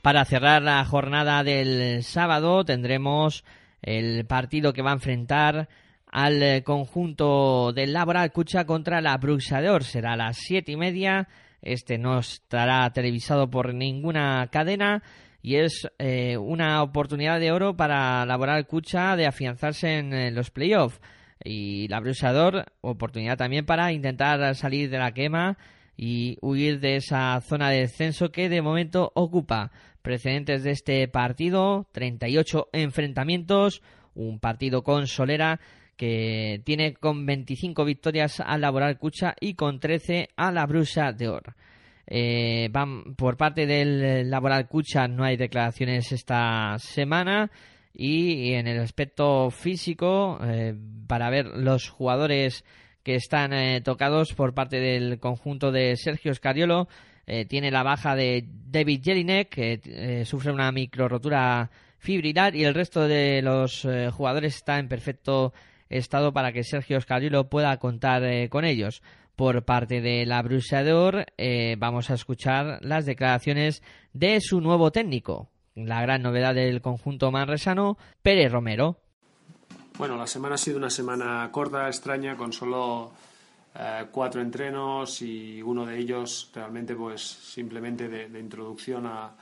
[0.02, 3.44] Para cerrar la jornada del sábado tendremos
[3.82, 5.68] el partido que va a enfrentar
[6.16, 9.84] al eh, conjunto del Laboral Cucha contra la Bruxador.
[9.84, 11.28] Será a las siete y media.
[11.60, 15.02] Este no estará televisado por ninguna cadena
[15.42, 20.50] y es eh, una oportunidad de oro para Laboral Cucha de afianzarse en eh, los
[20.50, 21.02] playoffs.
[21.44, 25.58] Y la Bruxador, oportunidad también para intentar salir de la quema
[25.98, 29.70] y huir de esa zona de descenso que de momento ocupa.
[30.00, 33.82] Precedentes de este partido, 38 enfrentamientos,
[34.14, 35.60] un partido con Solera
[35.96, 41.28] que tiene con 25 victorias al Laboral Cucha y con 13 a la Brusa de
[41.28, 41.54] Or.
[42.06, 47.50] Eh, van, por parte del Laboral Cucha no hay declaraciones esta semana
[47.96, 50.74] y, en el aspecto físico eh,
[51.06, 52.64] para ver los jugadores
[53.02, 56.88] que están eh, tocados por parte del conjunto de Sergio Scariolo
[57.26, 62.74] eh, tiene la baja de David Jelinek que sufre una micro rotura fibrilar y el
[62.74, 65.52] resto de los jugadores está en perfecto
[65.88, 69.02] estado para que Sergio Scariolo pueda contar eh, con ellos.
[69.36, 75.48] Por parte de la Brusador eh, vamos a escuchar las declaraciones de su nuevo técnico,
[75.74, 78.98] la gran novedad del conjunto manresano, Pérez Romero.
[79.98, 83.12] Bueno, la semana ha sido una semana corta, extraña, con solo
[83.74, 89.34] eh, cuatro entrenos y uno de ellos realmente pues simplemente de, de introducción a,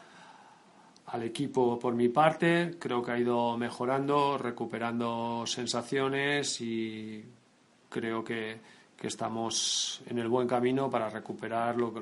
[1.06, 2.76] al equipo por mi parte.
[2.78, 7.24] Creo que ha ido mejorando, recuperando sensaciones y
[7.88, 8.58] creo que,
[8.96, 11.92] que estamos en el buen camino para recuperar lo,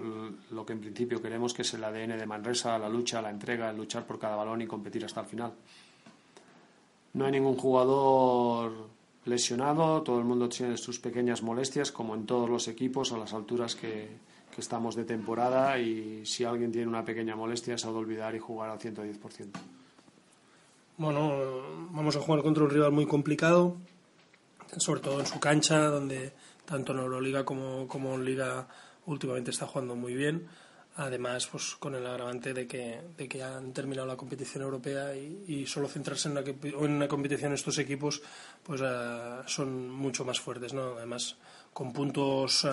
[0.50, 3.70] lo, que en principio queremos, que es el ADN de Manresa, la lucha, la entrega,
[3.70, 5.52] el luchar por cada balón y competir hasta el final.
[7.14, 8.88] No hay ningún jugador
[9.24, 13.34] lesionado, todo el mundo tiene sus pequeñas molestias, como en todos los equipos a las
[13.34, 14.08] alturas que,
[14.54, 18.34] que estamos de temporada y si alguien tiene una pequeña molestia se ha de olvidar
[18.34, 19.48] y jugar al 110%.
[20.98, 23.76] Bueno, vamos a jugar contra un rival muy complicado,
[24.76, 26.32] sobre todo en su cancha, donde
[26.66, 28.68] tanto en Euroliga como, como en Liga
[29.06, 30.46] últimamente está jugando muy bien.
[30.96, 35.44] Además, pues con el agravante de que, de que han terminado la competición europea y,
[35.48, 38.20] y solo centrarse en una, en una competición estos equipos
[38.62, 40.98] pues eh, son mucho más fuertes, ¿no?
[40.98, 41.36] Además,
[41.72, 42.68] con puntos eh,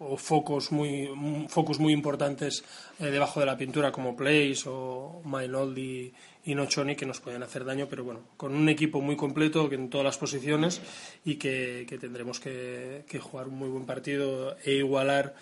[0.00, 1.10] o focos muy
[1.48, 2.64] focos muy importantes
[3.00, 6.12] eh, debajo de la pintura como Place o Mainoldi
[6.44, 9.90] y Nochoni que nos pueden hacer daño, pero bueno, con un equipo muy completo en
[9.90, 10.80] todas las posiciones
[11.24, 15.34] y que, que tendremos que, que jugar un muy buen partido e igualar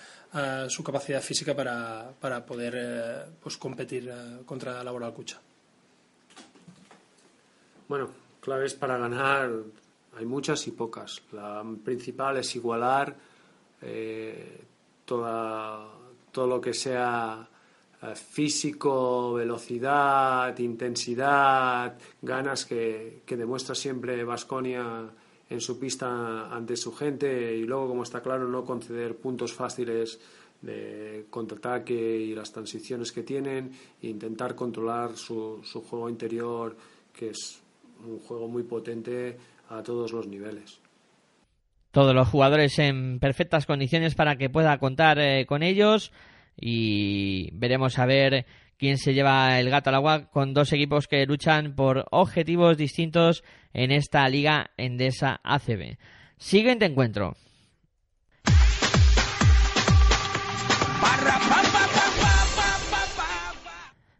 [0.69, 5.41] su capacidad física para, para poder eh, pues competir eh, contra Laboral Cucha.
[7.89, 9.51] Bueno, claves para ganar
[10.17, 11.23] hay muchas y pocas.
[11.33, 13.17] La principal es igualar
[13.87, 14.65] eh,
[15.05, 15.89] toda,
[16.33, 17.49] todo lo que sea
[18.03, 25.09] eh, físico, velocidad, intensidad, ganas que, que demuestra siempre Vasconia
[25.49, 30.19] en su pista ante su gente y luego, como está claro, no conceder puntos fáciles
[30.61, 33.71] de contraataque y las transiciones que tienen
[34.03, 36.77] e intentar controlar su, su juego interior,
[37.13, 37.61] que es
[38.05, 40.86] un juego muy potente a todos los niveles.
[41.97, 46.13] Todos los jugadores en perfectas condiciones para que pueda contar eh, con ellos
[46.55, 48.45] y veremos a ver
[48.77, 53.45] quién se lleva el gato al agua con dos equipos que luchan por objetivos distintos
[53.73, 55.97] en esta liga Endesa ACB.
[56.37, 57.35] Siguiente encuentro.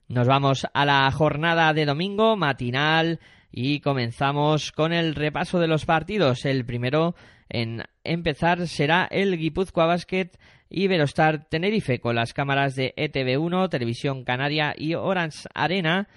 [0.09, 3.21] Nos vamos a la jornada de domingo matinal
[3.53, 6.47] y comenzamos con el repaso de los partidos.
[6.47, 7.15] El primero
[7.49, 10.31] en empezar será el Guipúzcoa Basket
[10.69, 16.09] Iberostar Tenerife con las cámaras de ETV1, Televisión Canaria y Orange Arena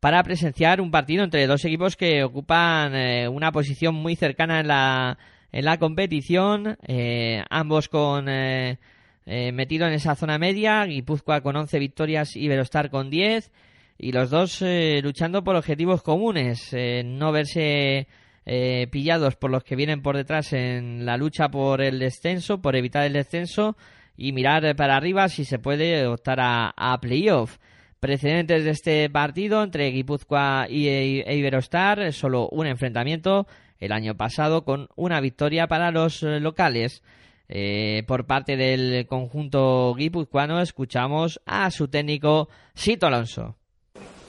[0.00, 4.68] para presenciar un partido entre dos equipos que ocupan eh, una posición muy cercana en
[4.68, 5.18] la,
[5.52, 8.78] en la competición, eh, ambos con eh,
[9.24, 13.52] eh, metido en esa zona media, Guipúzcoa con 11 victorias y Iberostar con 10
[13.98, 18.08] y los dos eh, luchando por objetivos comunes, eh, no verse
[18.46, 22.76] eh, pillados por los que vienen por detrás en la lucha por el descenso, por
[22.76, 23.76] evitar el descenso
[24.16, 27.58] y mirar para arriba si se puede optar a, a playoff.
[28.00, 33.46] Precedentes de este partido entre Guipúzcoa y e Iberostar, solo un enfrentamiento
[33.78, 37.02] el año pasado con una victoria para los eh, locales.
[37.48, 43.56] Eh, por parte del conjunto guipuzcoano escuchamos a su técnico Sito Alonso.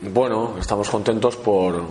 [0.02, 1.86] Bueno, estamos contentos por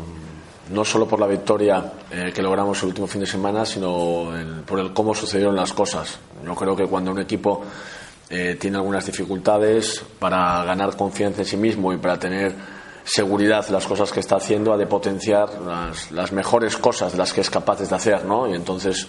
[0.71, 4.31] no solo por la victoria eh, que logramos el último fin de semana, sino
[4.67, 6.19] por el cómo sucedieron las cosas.
[6.45, 7.63] Yo creo que cuando un equipo
[8.31, 12.55] eh, tiene algunas dificultades para ganar confianza en sí mismo y para tener
[13.05, 17.33] seguridad las cosas que está haciendo, ha de potenciar las, las mejores cosas de las
[17.33, 18.49] que es capaz de hacer, ¿no?
[18.49, 19.09] Y entonces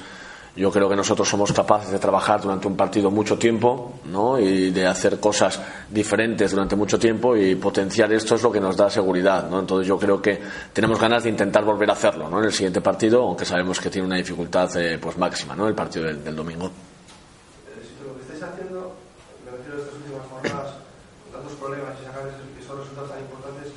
[0.56, 4.38] yo creo que nosotros somos capaces de trabajar durante un partido mucho tiempo ¿no?
[4.40, 8.78] y de hacer cosas diferentes durante mucho tiempo y potenciar esto es lo que nos
[8.78, 9.50] da seguridad.
[9.50, 9.60] ¿no?
[9.60, 10.40] Entonces yo creo que
[10.72, 12.38] tenemos ganas de intentar volver a hacerlo ¿no?
[12.40, 15.68] en el siguiente partido, aunque sabemos que tiene una dificultad eh, pues máxima ¿no?
[15.68, 16.70] el partido del, del domingo.
[16.70, 18.94] Si lo que estáis haciendo,
[19.46, 20.74] me estas últimas jornadas,
[21.32, 23.68] tantos problemas y sacar esos, resultados tan importantes,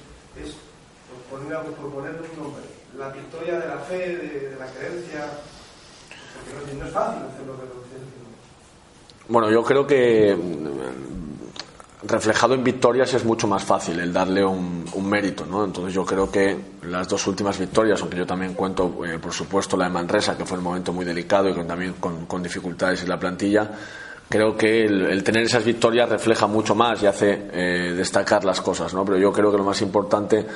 [0.44, 0.52] es
[1.30, 2.62] poner, algo- proponerle un nombre.
[2.98, 5.24] La victoria de la fe, de la creencia.
[6.74, 8.30] No, es fácil hacer lo que lo que estáis haciendo.
[9.28, 14.84] Bueno, yo creo que mm, reflejado en victorias es mucho más fácil el darle un,
[14.92, 15.64] un mérito, ¿no?
[15.64, 19.76] Entonces yo creo que las dos últimas victorias, aunque yo también cuento, eh, por supuesto,
[19.76, 23.02] la de Manresa, que fue un momento muy delicado y con, también con, con dificultades
[23.02, 23.70] en la plantilla,
[24.28, 28.60] creo que el, el tener esas victorias refleja mucho más y hace eh, destacar las
[28.60, 29.04] cosas, ¿no?
[29.04, 30.46] Pero yo creo que lo más importante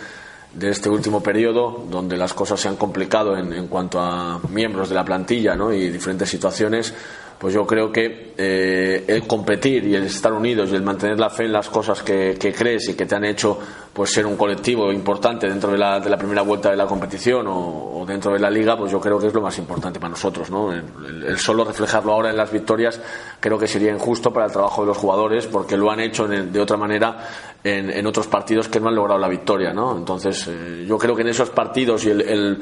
[0.53, 4.89] de este último periodo, donde las cosas se han complicado en, en cuanto a miembros
[4.89, 5.73] de la plantilla ¿no?
[5.73, 6.93] y diferentes situaciones,
[7.41, 11.31] pues yo creo que eh, el competir y el estar unidos y el mantener la
[11.31, 13.59] fe en las cosas que, que crees y que te han hecho
[13.93, 17.47] pues ser un colectivo importante dentro de la, de la primera vuelta de la competición
[17.49, 20.51] o, dentro de la liga, pues yo creo que es lo más importante para nosotros.
[20.51, 20.73] ¿no?
[20.73, 23.01] El, solo reflejarlo ahora en las victorias
[23.39, 26.61] creo que sería injusto para el trabajo de los jugadores porque lo han hecho de
[26.61, 27.19] otra manera
[27.63, 29.73] en, otros partidos que no han logrado la victoria.
[29.73, 29.97] ¿no?
[29.97, 32.59] Entonces eh, yo creo que en esos partidos y el,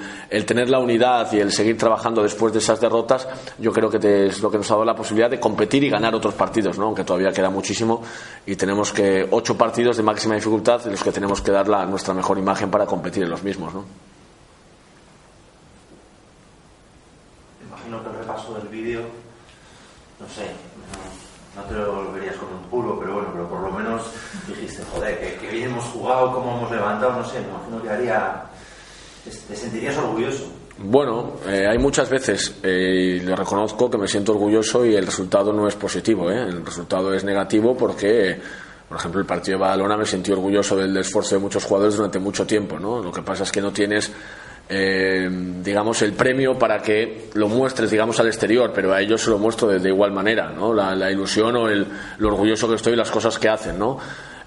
[0.46, 4.42] tener la unidad y el seguir trabajando después de esas derrotas, yo creo que es
[4.42, 6.86] lo que nos ha dado la posibilidad de competir y ganar otros partidos, ¿no?
[6.86, 8.02] aunque todavía queda muchísimo
[8.46, 11.84] y tenemos que ocho partidos de máxima dificultad en los que tenemos que dar la-
[11.84, 13.74] nuestra mejor imagen para competir en los mismos.
[13.74, 13.84] ¿no?
[17.66, 19.00] Imagino que el repaso del vídeo,
[20.20, 20.52] no sé,
[21.56, 24.02] no, no te lo verías como un puro, pero bueno, pero por lo menos
[24.46, 27.90] dijiste, joder, que, que bien hemos jugado, cómo hemos levantado, no sé, me imagino que
[27.90, 28.42] haría,
[29.24, 30.52] te, te sentirías orgulloso.
[30.80, 35.04] Bueno, eh, hay muchas veces, eh, y le reconozco que me siento orgulloso y el
[35.06, 36.40] resultado no es positivo, ¿eh?
[36.42, 38.40] el resultado es negativo porque,
[38.88, 42.18] por ejemplo, el partido de Badalona me sentí orgulloso del esfuerzo de muchos jugadores durante
[42.18, 43.02] mucho tiempo, ¿no?
[43.02, 44.10] Lo que pasa es que no tienes,
[44.68, 45.28] eh,
[45.62, 49.38] digamos, el premio para que lo muestres, digamos, al exterior, pero a ellos se lo
[49.38, 50.72] muestro de, igual manera, ¿no?
[50.72, 53.98] La, la ilusión o el, lo orgulloso que estoy y las cosas que hacen, ¿no?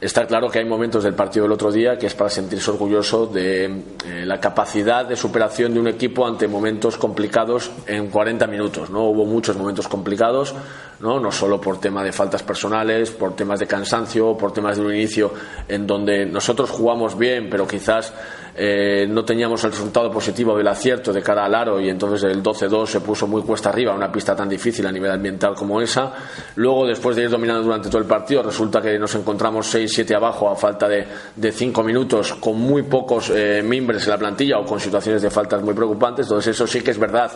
[0.02, 3.28] Está claro que hay momentos del partido del otro día que es para sentirse orgulloso
[3.28, 8.90] de eh, la capacidad de superación de un equipo ante momentos complicados en 40 minutos.
[8.90, 9.04] ¿no?
[9.04, 10.56] Hubo muchos momentos complicados,
[11.02, 11.20] ¿no?
[11.20, 14.92] no solo por tema de faltas personales, por temas de cansancio, por temas de un
[14.92, 15.36] inicio
[15.68, 18.12] en donde nosotros jugamos bien, pero quizás
[18.56, 22.44] eh, no teníamos el resultado positivo del acierto de cara al aro y entonces el
[22.44, 26.12] 12-2 se puso muy cuesta arriba, una pista tan difícil a nivel ambiental como esa.
[26.56, 30.50] Luego, después de ir dominando durante todo el partido, resulta que nos encontramos 6-7 abajo
[30.50, 34.80] a falta de 5 minutos con muy pocos eh, mimbres en la plantilla o con
[34.80, 36.26] situaciones de faltas muy preocupantes.
[36.26, 37.32] Entonces, eso sí que es verdad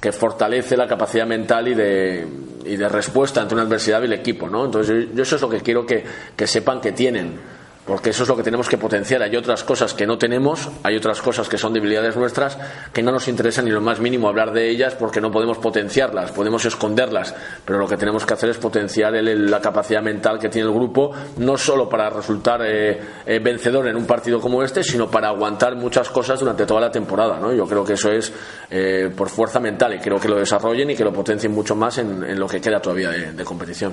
[0.00, 2.26] que fortalece la capacidad mental y de,
[2.64, 4.48] y de respuesta ante una adversidad del equipo.
[4.48, 4.64] ¿no?
[4.64, 7.55] Entonces, yo, eso es lo que quiero que sepan que tienen
[7.86, 9.22] porque eso es lo que tenemos que potenciar.
[9.22, 12.58] Hay otras cosas que no tenemos, hay otras cosas que son debilidades nuestras
[12.92, 16.32] que no nos interesa ni lo más mínimo hablar de ellas porque no podemos potenciarlas,
[16.32, 20.48] podemos esconderlas, pero lo que tenemos que hacer es potenciar el- la capacidad mental que
[20.48, 24.82] tiene el grupo, no solo para resultar eh, eh, vencedor en un partido como este,
[24.82, 27.38] sino para aguantar muchas cosas durante toda la temporada.
[27.38, 27.52] ¿no?
[27.52, 28.32] Yo creo que eso es
[28.70, 31.98] eh, por fuerza mental y creo que lo desarrollen y que lo potencien mucho más
[31.98, 33.92] en, en lo que queda todavía de competición.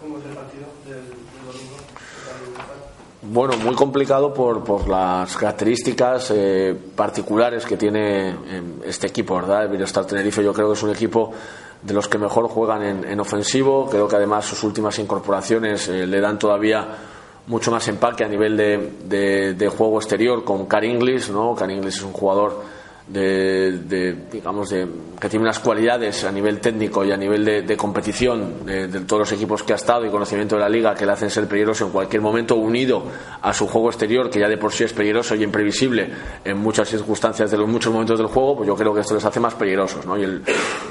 [0.00, 1.76] ¿Cómo es el partido del, del domingo?
[3.30, 8.36] Bueno, muy complicado por, por las características eh, particulares que tiene eh,
[8.86, 9.64] este equipo, ¿verdad?
[9.64, 11.32] El Virostar Tenerife yo creo que es un equipo
[11.82, 13.86] de los que mejor juegan en, en ofensivo.
[13.90, 16.88] Creo que además sus últimas incorporaciones eh, le dan todavía
[17.48, 21.54] mucho más empaque a nivel de, de- de juego exterior con Car Inglis, ¿no?
[21.54, 22.62] Car Inglis es un jugador
[23.08, 24.86] de, de, digamos de,
[25.18, 29.20] que tiene unas cualidades a nivel técnico y a nivel de, de competición de, todos
[29.20, 31.86] los equipos que ha estado y conocimiento de la liga que le hacen ser peligroso
[31.86, 33.04] en cualquier momento unido
[33.40, 36.10] a su juego exterior que ya de por sí es peligroso y imprevisible
[36.44, 39.24] en muchas circunstancias de los muchos momentos del juego pues yo creo que esto les
[39.24, 40.18] hace más peligrosos ¿no?
[40.18, 40.42] y, el,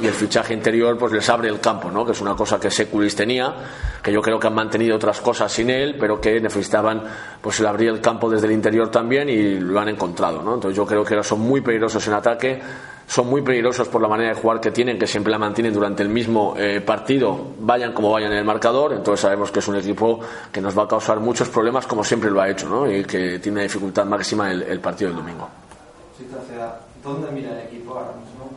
[0.01, 2.03] y el fichaje interior pues les abre el campo ¿no?
[2.03, 3.53] que es una cosa que Seculis tenía
[4.01, 7.03] que yo creo que han mantenido otras cosas sin él pero que necesitaban
[7.41, 10.55] pues el abrir el campo desde el interior también y lo han encontrado ¿no?
[10.55, 12.59] entonces yo creo que ahora son muy peligrosos en ataque
[13.07, 16.03] son muy peligrosos por la manera de jugar que tienen, que siempre la mantienen durante
[16.03, 19.77] el mismo eh, partido, vayan como vayan en el marcador, entonces sabemos que es un
[19.77, 20.19] equipo
[20.51, 22.91] que nos va a causar muchos problemas como siempre lo ha hecho, ¿no?
[22.91, 25.47] y que tiene una dificultad máxima el, el partido del domingo.
[27.03, 28.49] ¿Dónde mira el equipo ahora mismo?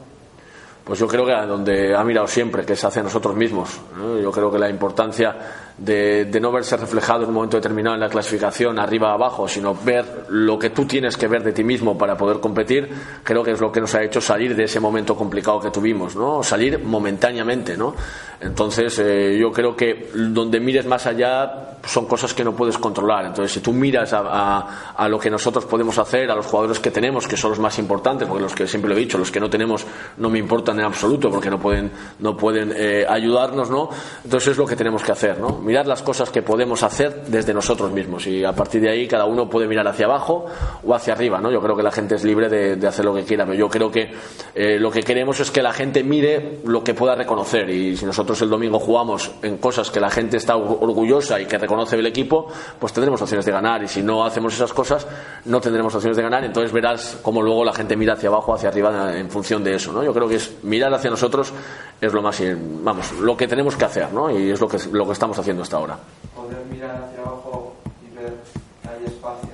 [0.83, 3.81] Pues yo creo que a donde ha mirado siempre, que es hacia nosotros mismos.
[3.97, 4.19] ¿no?
[4.19, 5.37] Yo creo que la importancia
[5.79, 10.27] de, no verse reflejado en un momento determinado en la clasificación arriba abajo, sino ver
[10.29, 12.89] lo que tú tienes que ver de ti mismo para poder competir,
[13.23, 16.15] creo que es lo que nos ha hecho salir de ese momento complicado que tuvimos,
[16.17, 16.43] ¿no?
[16.43, 17.95] Salir momentáneamente, ¿no?
[18.41, 23.27] Entonces, eh, yo creo que donde mires más allá son cosas que no puedes controlar.
[23.27, 26.79] Entonces, si tú miras a, a- a lo que nosotros podemos hacer, a los jugadores
[26.79, 29.31] que tenemos, que son los más importantes, porque los que siempre lo he dicho, los
[29.31, 29.87] que no tenemos
[30.19, 33.91] no me importan en absoluto, porque no pueden, no pueden eh, ayudarnos, ¿no?
[34.25, 35.59] Entonces, es lo que tenemos que hacer, ¿no?
[35.61, 39.27] Mirar las cosas que podemos hacer desde nosotros mismos y a partir de ahí cada
[39.27, 40.47] uno puede mirar hacia abajo
[40.85, 41.51] o hacia arriba, ¿no?
[41.53, 43.69] Yo creo que la gente es libre de, de hacer lo que quiera, pero yo
[43.69, 44.11] creo que
[44.55, 48.05] eh, lo que queremos es que la gente mire lo que pueda reconocer y si
[48.07, 51.97] nosotros el domingo jugamos en cosas que la gente está or- orgullosa y que reconoce
[51.97, 52.47] el equipo,
[52.79, 55.07] pues tendremos opciones de ganar y si no hacemos esas cosas
[55.45, 58.69] no tendremos opciones de ganar, entonces verás cómo luego la gente mira hacia abajo, hacia
[58.71, 60.03] arriba en función de eso, ¿no?
[60.03, 61.53] Yo creo que es mirar hacia nosotros
[62.01, 62.43] es lo más,
[62.83, 64.31] vamos, lo que tenemos que hacer, ¿no?
[64.31, 65.99] Y es lo que, lo que estamos haciendo hasta ahora.
[66.35, 68.35] Poder mirar hacia abajo y ver
[68.83, 69.51] que hay espacio.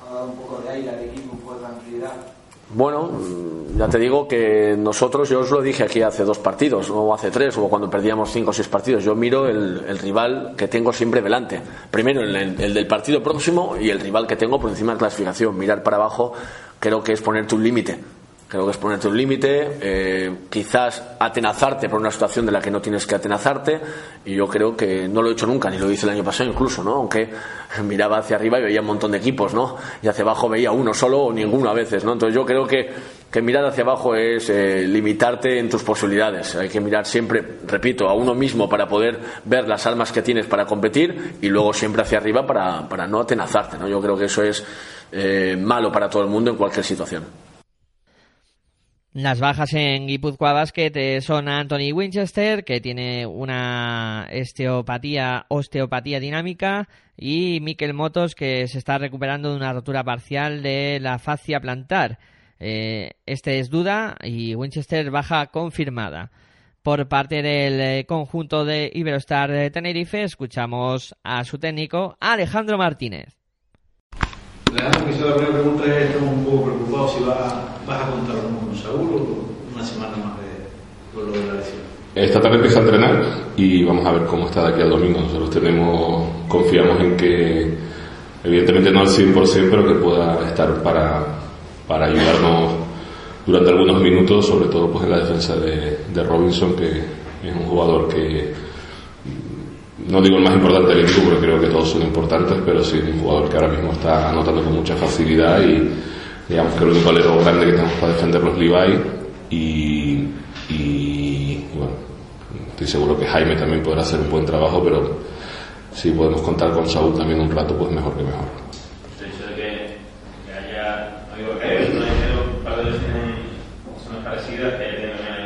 [0.00, 2.12] Ha dado un poco de aire al equipo, un poco de tranquilidad.
[2.74, 6.90] Bueno, mm, ya te digo que nosotros, yo os lo dije aquí hace dos partidos,
[6.90, 10.54] o hace tres, o cuando perdíamos cinco o seis partidos, yo miro el, el rival
[10.56, 11.60] que tengo siempre delante.
[11.90, 15.00] Primero el, el del partido próximo y el rival que tengo por encima de la
[15.00, 15.56] clasificación.
[15.56, 16.32] Mirar para abajo
[16.78, 17.98] creo que es ponerte un límite.
[18.52, 22.70] Creo que es ponerte un límite, eh, quizás atenazarte por una situación de la que
[22.70, 23.80] no tienes que atenazarte,
[24.26, 26.50] y yo creo que no lo he hecho nunca, ni lo hice el año pasado
[26.50, 26.96] incluso, ¿no?
[26.96, 27.30] Aunque
[27.82, 29.78] miraba hacia arriba y veía un montón de equipos, ¿no?
[30.02, 32.12] Y hacia abajo veía uno solo o ninguno a veces, ¿no?
[32.12, 32.90] Entonces yo creo que,
[33.30, 36.54] que mirar hacia abajo es eh, limitarte en tus posibilidades.
[36.54, 40.44] Hay que mirar siempre, repito, a uno mismo para poder ver las armas que tienes
[40.44, 43.88] para competir y luego siempre hacia arriba para, para no atenazarte, ¿no?
[43.88, 44.62] Yo creo que eso es
[45.10, 47.24] eh, malo para todo el mundo en cualquier situación.
[49.14, 57.60] Las bajas en Guipúzcoa Basket son Anthony Winchester, que tiene una osteopatía, osteopatía dinámica, y
[57.60, 62.18] Mikel Motos, que se está recuperando de una rotura parcial de la fascia plantar.
[62.58, 66.30] Eh, este es duda y Winchester baja confirmada.
[66.80, 73.36] Por parte del eh, conjunto de Iberostar de Tenerife, escuchamos a su técnico Alejandro Martínez.
[76.20, 81.24] Un poco si va, vas a contar con Saúl o una semana más de por
[81.24, 81.80] lo de la lesión.
[82.14, 83.24] Esta tarde empieza a entrenar
[83.56, 85.20] y vamos a ver cómo está de aquí al domingo.
[85.20, 87.74] Nosotros tenemos, confiamos en que,
[88.44, 91.24] evidentemente no al 100%, pero que pueda estar para,
[91.88, 92.72] para ayudarnos
[93.46, 97.64] durante algunos minutos, sobre todo pues en la defensa de, de Robinson, que es un
[97.64, 98.52] jugador que
[100.08, 102.98] no digo el más importante del equipo porque creo que todos son importantes, pero sí
[102.98, 105.88] un jugador que ahora mismo está anotando con mucha facilidad y
[106.48, 109.00] digamos que el único alero grande que tenemos para defender los Levi
[109.50, 110.28] y,
[110.70, 111.92] y bueno,
[112.70, 115.18] estoy seguro que Jaime también podrá hacer un buen trabajo, pero
[115.92, 118.62] si podemos contar con Saúl también un rato, pues mejor que mejor.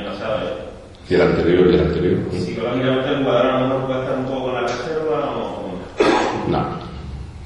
[0.06, 0.66] Pasado.
[1.08, 2.18] Y el anterior y el anterior.
[2.32, 5.72] Psicológicamente el jugador a lo mejor puede estar un poco con la reserva o...
[6.48, 6.58] No,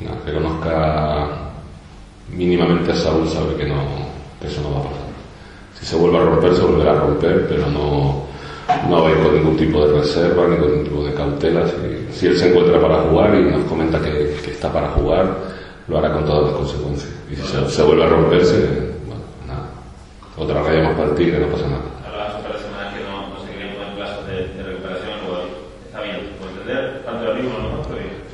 [0.01, 1.29] no, que conozca
[2.91, 3.77] a Saúl sabe que no,
[4.41, 5.11] que eso no va a pasar.
[5.79, 8.27] Si se vuelve a romper, se volverá a romper, pero no,
[8.89, 11.67] no va a ir con ningún tipo de reserva ni con ningún tipo de cautela.
[11.67, 15.37] Si, si él se encuentra para jugar y nos comenta que, que está para jugar,
[15.89, 17.11] lo hará con todas las consecuencias.
[17.31, 18.59] Y si se, se vuelve a romperse,
[19.07, 19.69] bueno, nada.
[20.37, 21.81] Otra raya más para el tigre, no pasa nada.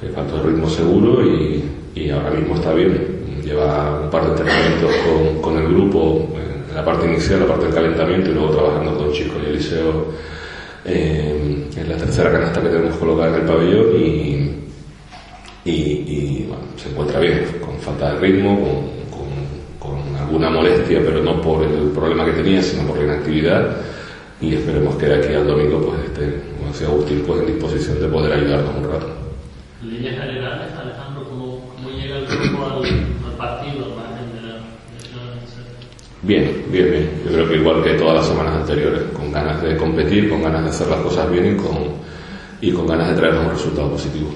[0.00, 3.15] Que tanto el ritmo seguro y, y ahora mismo está bien.
[4.02, 6.28] Un par de entrenamientos con, con el grupo,
[6.68, 10.06] en la parte inicial, la parte del calentamiento y luego trabajando con chicos y Eliseo
[10.84, 14.10] eh, en la tercera canasta que tenemos colocada en el pabellón y,
[15.64, 18.58] y, y, bueno, se encuentra bien, con falta de ritmo,
[19.10, 19.18] con,
[19.80, 23.76] con, con alguna molestia, pero no por el problema que tenía, sino por la inactividad
[24.40, 28.00] y esperemos que de aquí al domingo pues esté, como decía Agustín, pues en disposición
[28.00, 29.08] de poder ayudarnos un rato.
[29.82, 34.42] En líneas generales, Alejandro, ¿cómo, cómo llega el grupo al, al partido, al margen de
[34.42, 34.54] la
[34.92, 35.78] lesión, etcétera?
[36.22, 37.10] Bien, bien, bien.
[37.24, 40.64] Yo creo que igual que todas las semanas anteriores, con ganas de competir, con ganas
[40.64, 41.78] de hacer las cosas bien y con,
[42.60, 44.30] y con ganas de traernos un resultado positivo.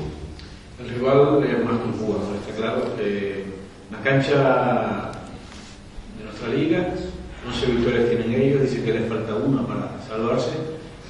[0.80, 2.82] El rival es más que un jugador, está claro.
[3.00, 3.44] Eh,
[3.90, 5.10] la cancha
[6.16, 6.94] de nuestra liga,
[7.48, 10.52] 11 victorias tienen ellos, dicen que les falta una para salvarse.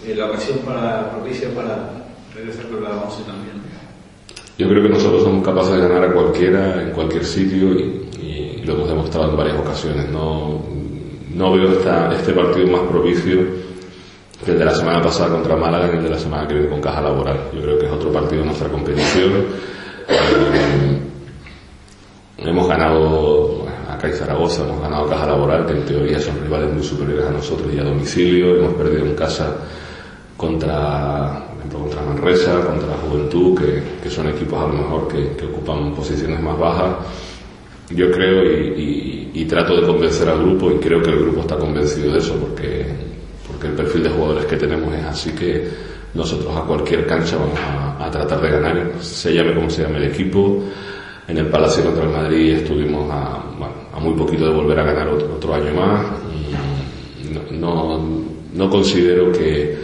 [0.07, 1.91] Eh, la ocasión para, propicia para
[2.35, 3.61] regresar con la 11 también.
[4.57, 8.63] Yo creo que nosotros somos capaces de ganar a cualquiera, en cualquier sitio y, y
[8.65, 10.09] lo hemos demostrado en varias ocasiones.
[10.09, 10.70] No,
[11.35, 11.71] no veo
[12.13, 13.39] este partido más propicio
[14.45, 16.69] que el de la semana pasada contra Málaga y el de la semana que viene
[16.69, 17.39] con Caja Laboral.
[17.55, 19.33] Yo creo que es otro partido de nuestra competición.
[20.09, 20.99] Eh,
[22.39, 26.83] hemos ganado acá en Zaragoza, hemos ganado Caja Laboral, que en teoría son rivales muy
[26.83, 28.57] superiores a nosotros y a domicilio.
[28.57, 29.57] Hemos perdido en casa
[30.37, 35.47] contra, por contra Manresa, contra Juventud, que, que son equipos a lo mejor que, que
[35.47, 36.97] ocupan posiciones más bajas.
[37.91, 41.57] Yo creo y, y trato de convencer al grupo y creo que el grupo está
[41.57, 42.87] convencido de eso porque,
[43.47, 45.69] porque el perfil de jugadores que tenemos es así que
[46.15, 49.99] nosotros a cualquier cancha vamos a, a tratar de ganar, se llame como se llame
[49.99, 50.63] el equipo.
[51.29, 54.83] En el Palacio contra el Madrid estuvimos a, bueno, a muy poquito de volver a
[54.83, 56.07] ganar otro, otro año más.
[57.53, 59.79] No, no, no considero que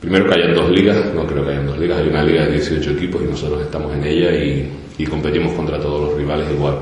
[0.00, 2.52] primero que hayan dos ligas, no creo que hayan dos ligas, hay una liga de
[2.52, 6.78] 18 equipos y nosotros estamos en ella y, y competimos contra todos los rivales igual.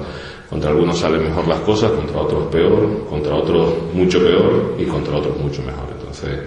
[0.53, 5.16] Contra algunos salen mejor las cosas, contra otros peor, contra otros mucho peor y contra
[5.16, 5.88] otros mucho mejor.
[5.98, 6.40] Entonces,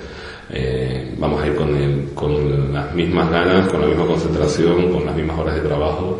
[0.52, 5.08] eh, vamos a ir con, el, con las mismas ganas, con la misma concentración, con
[5.08, 6.20] las mismas horas de trabajo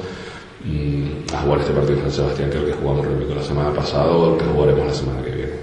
[0.66, 3.72] mmm, a jugar este partido en San Sebastián que el que jugamos repito, la semana
[3.72, 5.54] pasada o el que jugaremos la semana que viene.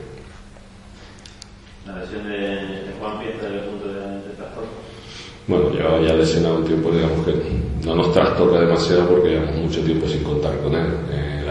[1.84, 4.70] La lesión de, de Juan Pieza el punto de, de trastorno.
[5.48, 7.34] Bueno, llevaba ya lesionado un tiempo, digamos que
[7.84, 10.86] no nos trastoca demasiado porque llevamos mucho tiempo sin contar con él.
[11.10, 11.41] Eh,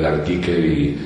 [0.00, 0.98] la llegada de Dan Kicker y,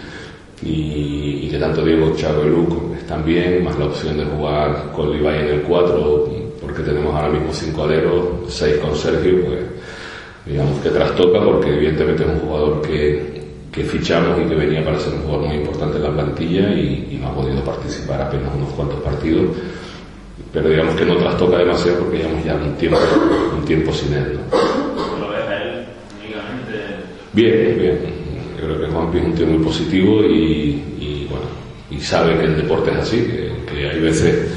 [0.62, 4.90] y, y, que tanto Diego, Chavo y Luke están bien, más la opción de jugar
[4.94, 6.28] con Levi en el 4,
[6.60, 9.58] porque tenemos ahora mismo 5 aleros, 6 con Sergio, pues
[10.46, 14.98] digamos que trastoca porque evidentemente es un jugador que, que fichamos y que venía para
[14.98, 18.54] ser un jugador muy importante en la plantilla y, y no ha podido participar apenas
[18.54, 19.48] unos cuantos partidos
[20.52, 22.98] pero digamos que no trastoca demasiado porque llevamos ya un tiempo,
[23.56, 24.38] un tiempo sin él.
[24.50, 25.18] ¿no?
[25.18, 25.84] ¿Lo ves a él
[26.20, 26.78] únicamente?
[27.32, 28.17] Bien, bien.
[28.60, 31.46] Yo creo que Juanpi es un tío muy positivo y, y, bueno,
[31.90, 34.48] y sabe que el deporte es así, que, que hay veces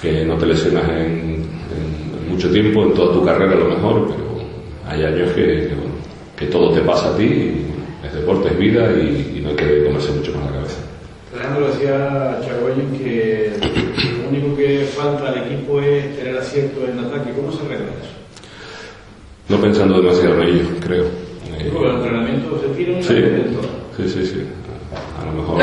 [0.00, 4.06] que no te lesionas en, en mucho tiempo, en toda tu carrera a lo mejor,
[4.08, 4.42] pero
[4.86, 5.94] hay años que, que, bueno,
[6.36, 7.66] que todo te pasa a ti, y
[8.06, 10.76] es deporte, es vida y, y no hay que comerse mucho con la cabeza.
[11.34, 13.52] Alejandro decía Chagoyen que
[14.22, 17.32] lo único que falta al equipo es tener acierto en ataque.
[17.34, 18.12] ¿Cómo se arregla eso?
[19.48, 21.25] No pensando demasiado en ello, creo.
[21.72, 23.14] Porque el entrenamiento se tira un Sí,
[23.96, 24.42] sí, sí, sí.
[25.20, 25.62] A lo mejor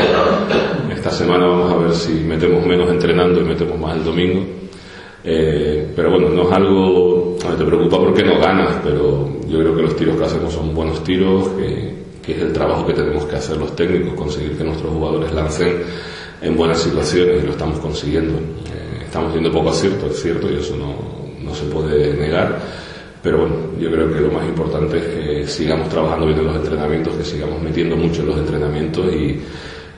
[0.94, 4.44] esta semana vamos a ver si metemos menos entrenando y metemos más el domingo.
[5.22, 7.36] Eh, pero bueno, no es algo.
[7.44, 10.52] a ver, te preocupa porque no ganas, pero yo creo que los tiros que hacemos
[10.52, 11.94] son buenos tiros, que,
[12.24, 15.82] que es el trabajo que tenemos que hacer los técnicos, conseguir que nuestros jugadores lancen
[16.42, 18.34] en buenas situaciones y lo estamos consiguiendo.
[18.34, 20.94] Eh, estamos teniendo poco acierto, es cierto, y eso no,
[21.42, 22.58] no se puede negar.
[23.24, 26.56] Pero bueno, yo creo que lo más importante es que sigamos trabajando bien en los
[26.56, 29.40] entrenamientos, que sigamos metiendo mucho en los entrenamientos y,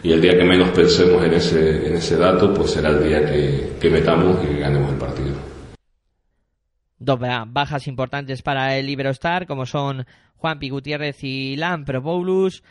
[0.05, 3.27] y el día que menos pensemos en ese, en ese dato, pues será el día
[3.27, 5.35] que, que metamos y que ganemos el partido.
[6.99, 10.07] Dos ba- bajas importantes para el Iberostar, como son
[10.37, 12.62] Juanpi Gutiérrez y Lampropoulos.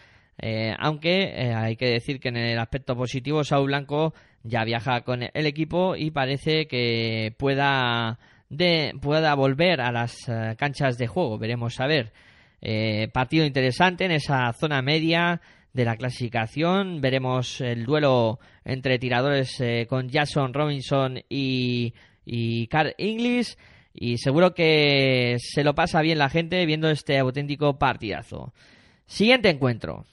[0.42, 5.02] Eh, aunque eh, hay que decir que en el aspecto positivo, Saúl Blanco ya viaja
[5.02, 11.08] con el equipo y parece que pueda, de, pueda volver a las eh, canchas de
[11.08, 11.38] juego.
[11.38, 12.14] Veremos a ver.
[12.62, 15.42] Eh, partido interesante en esa zona media
[15.74, 17.02] de la clasificación.
[17.02, 21.94] Veremos el duelo entre tiradores eh, con Jason Robinson y,
[22.26, 23.58] y Carl Inglis.
[23.94, 28.54] Y seguro que se lo pasa bien la gente viendo este auténtico partidazo.
[29.06, 30.06] Siguiente encuentro.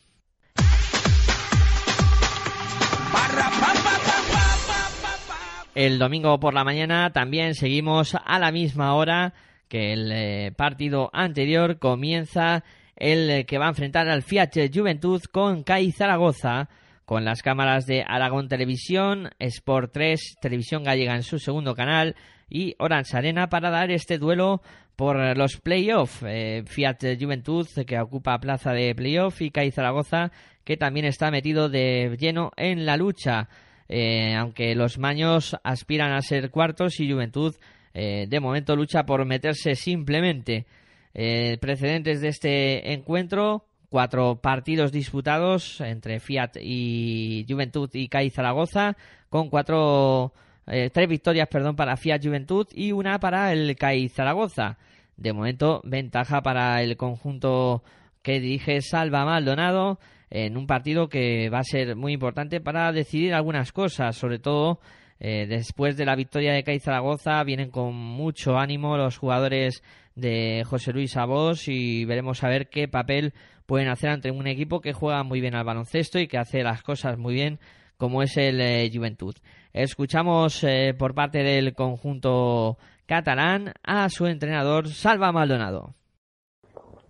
[5.75, 9.33] El domingo por la mañana también seguimos a la misma hora
[9.69, 11.79] que el eh, partido anterior.
[11.79, 12.63] Comienza
[12.95, 16.69] el eh, que va a enfrentar al Fiat Juventud con CAI Zaragoza
[17.07, 22.17] con las cámaras de Aragón Televisión, Sport 3, Televisión Gallega en su segundo canal
[22.51, 24.61] y Orange Arena para dar este duelo
[24.95, 26.23] por los playoffs.
[26.27, 30.33] Eh, Fiat Juventud que ocupa plaza de playoff y CAI Zaragoza
[30.65, 33.49] que también está metido de lleno en la lucha.
[33.95, 37.55] Eh, aunque los maños aspiran a ser cuartos y Juventud
[37.93, 40.65] eh, de momento lucha por meterse simplemente.
[41.13, 48.97] Eh, precedentes de este encuentro, cuatro partidos disputados entre Fiat y Juventud y CAI Zaragoza,
[49.29, 50.33] con cuatro,
[50.67, 54.79] eh, tres victorias perdón, para Fiat Juventud y una para el CAI Zaragoza.
[55.19, 57.83] De momento, ventaja para el conjunto
[58.23, 59.99] que dirige Salva Maldonado
[60.35, 64.81] en un partido que va a ser muy importante para decidir algunas cosas, sobre todo
[65.21, 69.83] eh, después de la victoria de CAI Zaragoza vienen con mucho ánimo los jugadores
[70.15, 73.35] de José Luis Abos y veremos a ver qué papel
[73.67, 76.83] pueden hacer ante un equipo que juega muy bien al baloncesto y que hace las
[76.83, 77.61] cosas muy bien
[77.99, 79.35] como es el eh, Juventud.
[79.75, 85.95] Escuchamos eh, por parte del conjunto catalán a su entrenador Salva Maldonado.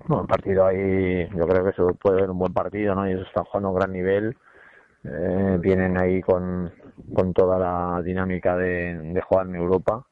[0.07, 3.05] Bueno, el partido ahí, yo creo que eso puede ser un buen partido, ¿no?
[3.07, 4.37] Ellos están jugando a un gran nivel,
[5.05, 6.73] eh, vienen ahí con,
[7.15, 10.05] con toda la dinámica de, jugar en Europa.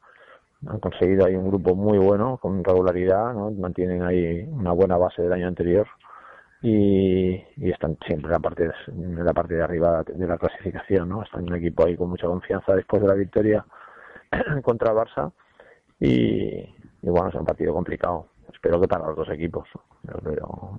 [0.67, 3.51] Han conseguido ahí un grupo muy bueno, con regularidad, ¿no?
[3.51, 5.87] Mantienen ahí una buena base del año anterior
[6.61, 10.37] y, y están siempre en la parte de, en la parte de arriba de la
[10.37, 11.23] clasificación, ¿no?
[11.23, 13.65] Están un equipo ahí con mucha confianza después de la victoria
[14.63, 15.31] contra Barça
[15.99, 16.59] y,
[17.01, 19.67] y bueno, es un partido complicado espero que para los dos equipos
[20.23, 20.77] pero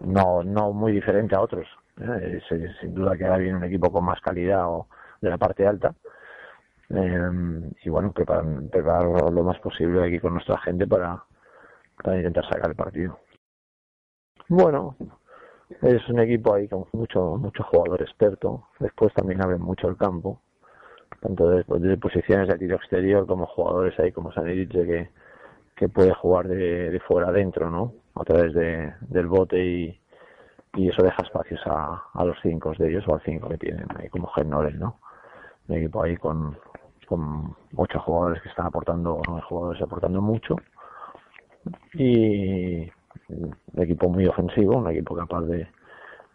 [0.00, 1.66] no no muy diferente a otros
[2.00, 2.40] ¿eh?
[2.48, 4.86] sin, duda que ahora viene un equipo con más calidad o
[5.20, 5.94] de la parte alta.
[6.90, 11.22] Eh, y bueno preparar, preparar lo más posible aquí con nuestra gente para,
[12.02, 13.18] para intentar sacar el partido.
[14.48, 14.96] Bueno
[15.82, 18.68] es un equipo ahí con mucho mucho jugador experto.
[18.80, 20.40] Después también abre mucho el campo
[21.20, 25.10] tanto desde, desde posiciones de tiro exterior como jugadores ahí como Sanedice que
[25.78, 27.92] que puede jugar de, de fuera adentro, ¿no?
[28.16, 30.00] A través de, del bote y,
[30.74, 33.86] y eso deja espacios a, a los cinco de ellos o al cinco que tienen
[33.96, 34.98] ahí como Genoren, ¿no?
[35.68, 36.58] Un equipo ahí con,
[37.06, 40.56] con ocho jugadores que están aportando, nueve jugadores aportando mucho
[41.94, 42.90] y
[43.28, 45.68] un equipo muy ofensivo, un equipo capaz de,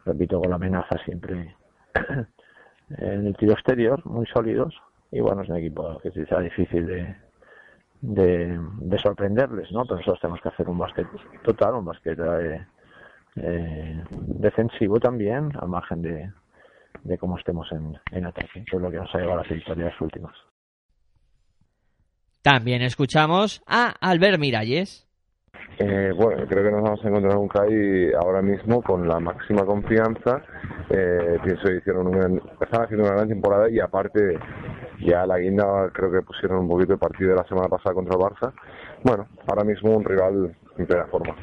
[0.05, 1.55] repito, con la amenaza siempre
[2.97, 4.73] en el tiro exterior, muy sólidos
[5.11, 7.15] y bueno, es un equipo que será difícil de,
[8.03, 9.83] de, de, sorprenderles, ¿no?
[9.83, 11.07] Pero nosotros tenemos que hacer un básquet
[11.43, 12.67] total, un básquet eh,
[13.37, 16.31] eh, defensivo también, al margen de,
[17.03, 19.49] de cómo estemos en, en ataque, que es lo que nos ha llevado a las
[19.49, 20.35] victorias últimas.
[22.41, 25.07] También escuchamos a Albert Miralles.
[25.79, 29.65] Eh, bueno, creo que nos vamos a encontrar un CAI ahora mismo con la máxima
[29.65, 30.41] confianza.
[30.89, 34.37] Eh, pienso que hicieron un gran- están haciendo una gran temporada y aparte
[34.99, 38.15] ya la guinda creo que pusieron un poquito de partido de la semana pasada contra
[38.15, 38.53] el Barça.
[39.03, 41.35] Bueno, ahora mismo un rival en plena forma.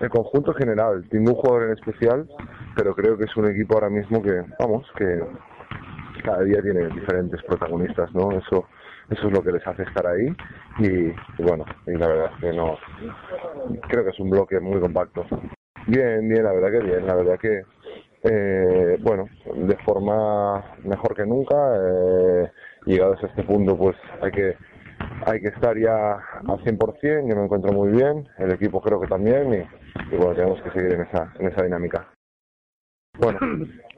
[0.00, 2.28] El conjunto general, ningún jugador en especial,
[2.74, 5.22] pero creo que es un equipo ahora mismo que, vamos, que
[6.24, 8.32] cada día tiene diferentes protagonistas, ¿no?
[8.32, 8.66] Eso,
[9.12, 10.34] eso es lo que les hace estar ahí
[10.78, 12.78] y, bueno, y la verdad es que no,
[13.88, 15.24] creo que es un bloque muy compacto.
[15.86, 17.62] Bien, bien, la verdad que bien, la verdad que,
[18.22, 22.50] eh, bueno, de forma mejor que nunca, eh,
[22.86, 24.56] llegados a este punto pues hay que
[25.26, 29.08] hay que estar ya al 100%, yo me encuentro muy bien, el equipo creo que
[29.08, 32.08] también y, y bueno, tenemos que seguir en esa, en esa dinámica.
[33.18, 33.38] Bueno,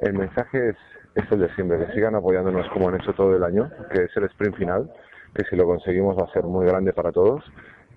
[0.01, 0.77] el mensaje es,
[1.15, 4.17] es el de siempre, que sigan apoyándonos como han hecho todo el año, que es
[4.17, 4.91] el sprint final,
[5.35, 7.45] que si lo conseguimos va a ser muy grande para todos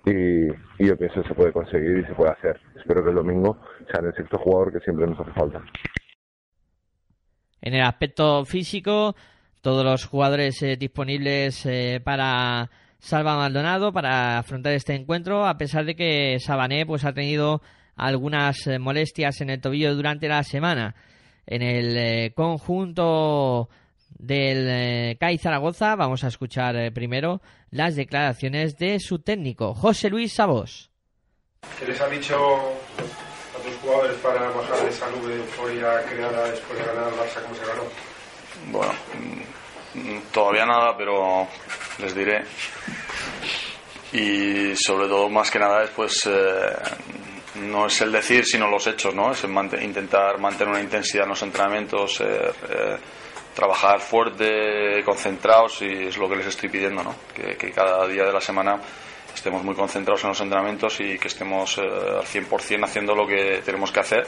[0.06, 0.48] y,
[0.84, 2.60] yo pienso que se puede conseguir y se puede hacer.
[2.78, 3.58] Espero que el domingo
[3.92, 5.62] sea el sexto jugador que siempre nos hace falta.
[7.62, 9.16] En el aspecto físico,
[9.62, 15.86] todos los jugadores eh, disponibles eh, para Salva Maldonado para afrontar este encuentro, a pesar
[15.86, 17.62] de que Sabané pues ha tenido
[17.96, 20.96] algunas eh, molestias en el tobillo durante la semana.
[21.48, 23.70] En el eh, conjunto
[24.20, 27.42] del eh, CAI Zaragoza vamos a escuchar eh, primero
[27.72, 30.92] las declaraciones de su técnico, José Luis Sabos.
[31.80, 36.52] ¿Qué les ha dicho a tus jugadores para bajar de esa nube de euforia creada
[36.52, 37.84] después de ganar al Barça como se ganó?
[38.72, 38.94] Bueno,
[39.96, 41.48] mm, todavía nada, pero
[42.00, 42.44] les diré.
[44.12, 46.76] Y sobre todo, más que nada, es pues eh,
[47.62, 49.32] no es el decir, sino los hechos, ¿no?
[49.32, 52.98] Es intentar mantener una intensidad en los entrenamientos, eh, eh,
[53.54, 57.16] trabajar fuerte, concentrados, y es lo que les estoy pidiendo, ¿no?
[57.34, 58.80] Que, que cada día de la semana
[59.34, 63.62] estemos muy concentrados en los entrenamientos y que estemos eh, al 100% haciendo lo que
[63.64, 64.28] tenemos que hacer,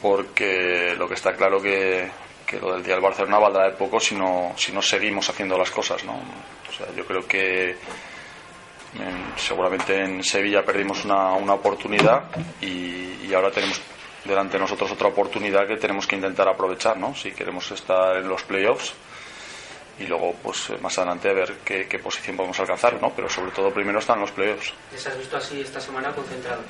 [0.00, 2.08] porque lo que está claro que,
[2.46, 5.58] que lo del día del Barcelona valdrá de poco si no, si no seguimos haciendo
[5.58, 6.14] las cosas, ¿no?
[6.14, 7.76] O sea, yo creo que
[8.94, 12.24] en- seguramente en Sevilla perdimos una, una oportunidad
[12.60, 13.80] y, y ahora tenemos
[14.24, 17.14] delante de nosotros otra oportunidad que tenemos que intentar aprovechar, ¿no?
[17.14, 18.94] Si queremos estar en los playoffs
[19.98, 23.12] y luego, pues eh, más adelante ver qué, posición podemos alcanzar, ¿no?
[23.14, 24.72] Pero sobre todo primero están los playoffs.
[24.90, 26.62] ¿Les has visto así esta semana concentrado?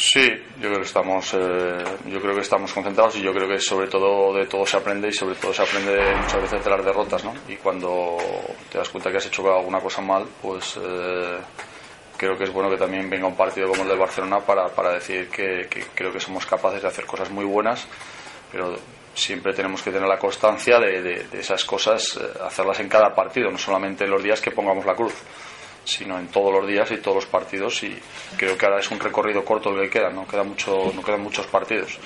[0.00, 0.30] Sí,
[0.60, 3.88] yo creo que estamos, eh, yo creo que estamos concentrados y yo creo que sobre
[3.88, 7.24] todo de todo se aprende y sobre todo se aprende muchas veces de las derrotas,
[7.24, 7.34] ¿no?
[7.48, 8.16] Y cuando
[8.70, 11.38] te das cuenta que has hecho alguna cosa mal, pues eh,
[12.16, 14.92] creo que es bueno que también venga un partido como el del Barcelona para, para
[14.92, 17.88] decir que, creo que somos capaces de hacer cosas muy buenas,
[18.52, 18.76] pero
[19.14, 23.12] siempre tenemos que tener la constancia de, de- de esas cosas, eh, hacerlas en cada
[23.16, 25.14] partido, no solamente en los días que pongamos la cruz
[25.88, 27.98] sino en todos los días y todos los partidos y
[28.36, 31.22] creo que ahora es un recorrido corto el que queda, no queda mucho, no quedan
[31.22, 31.98] muchos partidos.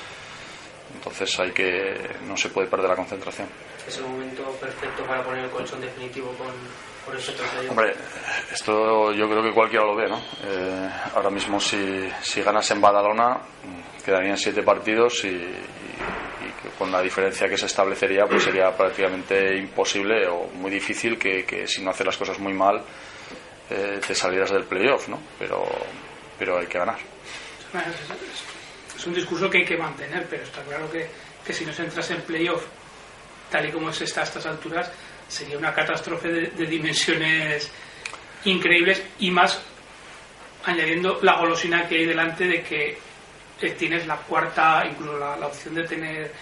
[0.94, 1.94] Entonces hay que
[2.28, 3.48] no se puede perder la concentración.
[3.88, 6.46] Es el momento perfecto para poner el colchón definitivo con,
[7.04, 7.70] con ese trofeo.
[7.70, 7.94] Hombre,
[8.52, 10.18] esto yo creo que cualquiera lo ve, ¿no?
[10.44, 16.78] Eh, ahora mismo si, si ganas en Badalona mm, quedarían siete partidos y, y- y
[16.78, 21.66] con la diferencia que se establecería pues sería prácticamente imposible o muy difícil que, que
[21.66, 22.82] si no haces las cosas muy mal
[23.72, 25.18] eh, te salieras del playoff, ¿no?
[25.38, 25.66] Pero,
[26.38, 26.98] pero hay que ganar.
[28.96, 31.08] Es, un discurso que hay que mantener, pero está claro que,
[31.44, 32.64] que si no se entras en playoff,
[33.50, 34.92] tal y como se está a estas alturas,
[35.26, 37.70] sería una catástrofe de, dimensiones
[38.44, 39.60] increíbles y más
[40.64, 42.98] añadiendo la golosina que hay delante de que
[43.60, 46.32] eh, tienes la cuarta, incluso la, la opción de tener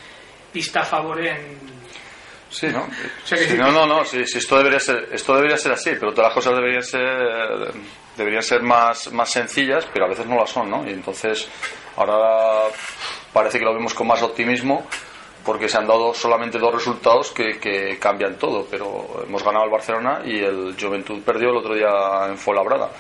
[0.53, 1.80] vista a favor en,
[2.51, 2.87] Sí, ¿no?
[3.25, 6.13] Sí, sí no, no, no, sí, sí, esto debería ser, esto debería ser así, pero
[6.13, 7.73] todas las cosas deberían ser,
[8.17, 10.85] deberían ser más, más sencillas, pero a veces no lo son, ¿no?
[10.87, 11.49] Y entonces
[11.97, 12.69] ahora
[13.33, 14.87] parece que lo vemos con más optimismo
[15.45, 19.71] porque se han dado solamente dos resultados que, que cambian todo, pero hemos ganado al
[19.71, 22.91] Barcelona y el Juventud perdió el otro día en Fuenlabrada.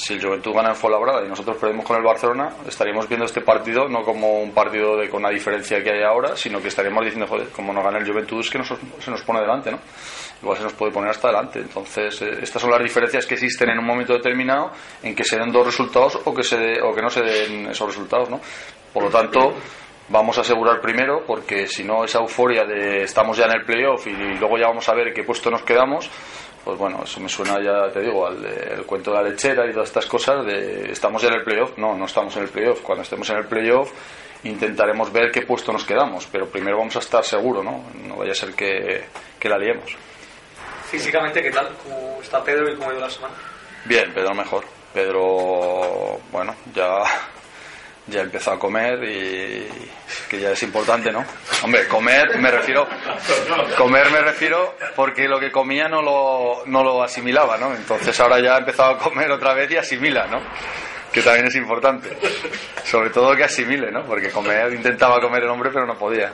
[0.00, 3.42] Si el Juventud gana en Fuenlabrada y nosotros perdemos con el Barcelona, estaríamos viendo este
[3.42, 7.04] partido no como un partido de, con la diferencia que hay ahora, sino que estaríamos
[7.04, 9.78] diciendo, joder, como no gana el Juventud es que nos- se nos pone delante, ¿no?
[10.42, 11.58] Igual se nos puede poner hasta delante.
[11.58, 14.70] Entonces, eh, estas son las diferencias que existen en un momento determinado
[15.02, 17.66] en que se den dos resultados o que, se de- o que no se den
[17.66, 18.40] esos resultados, ¿no?
[18.94, 19.52] Por lo tanto,
[20.08, 24.06] vamos a asegurar primero, porque si no, esa euforia de estamos ya en el playoff
[24.06, 26.10] y luego ya vamos a ver qué puesto nos quedamos,
[26.64, 29.72] pues bueno, eso me suena ya, te digo, al el cuento de la lechera y
[29.72, 31.76] todas estas cosas de estamos ya en el playoff.
[31.78, 32.80] No, no estamos en el playoff.
[32.82, 33.92] Cuando estemos en el playoff
[34.44, 37.84] intentaremos ver qué puesto nos quedamos, pero primero vamos a estar seguros, ¿no?
[38.06, 39.04] No vaya a ser que,
[39.38, 39.96] que la liemos.
[40.90, 41.68] Físicamente, ¿qué tal?
[41.82, 43.34] ¿Cómo está Pedro y cómo ha ido la semana?
[43.84, 44.64] Bien, Pedro mejor.
[44.92, 47.04] Pedro, bueno, ya
[48.10, 49.68] ya empezó a comer y
[50.28, 51.24] que ya es importante, ¿no?
[51.62, 52.86] Hombre, comer me refiero
[53.76, 57.74] comer me refiero porque lo que comía no lo, no lo asimilaba, ¿no?
[57.74, 60.40] Entonces ahora ya ha empezado a comer otra vez y asimila, ¿no?
[61.12, 62.16] Que también es importante.
[62.84, 64.04] Sobre todo que asimile, ¿no?
[64.04, 66.32] Porque comer intentaba comer el hombre pero no podía.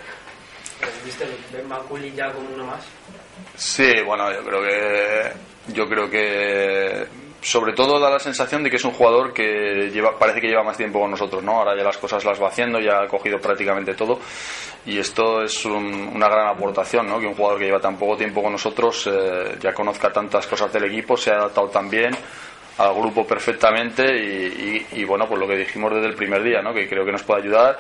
[1.05, 1.25] ¿Viste
[1.67, 2.85] Maculi ya con uno más?
[3.55, 5.33] Sí, bueno, yo creo que
[5.69, 7.07] yo creo que
[7.47, 10.65] sobre todo da la sensación de que es un jugador que lleva, parece que lleva
[10.65, 11.53] más tiempo con nosotros, ¿no?
[11.53, 14.19] Ahora ya las cosas las va haciendo, ya ha cogido prácticamente todo
[14.85, 17.21] y esto es una gran aportación, ¿no?
[17.21, 20.73] Que un jugador que lleva tan poco tiempo con nosotros eh, ya conozca tantas cosas
[20.73, 22.11] del equipo, se ha adaptado tan bien
[22.79, 26.75] al grupo perfectamente y, y, bueno, pues lo que dijimos desde el primer día, ¿no?
[26.75, 27.79] Que creo que nos puede ayudar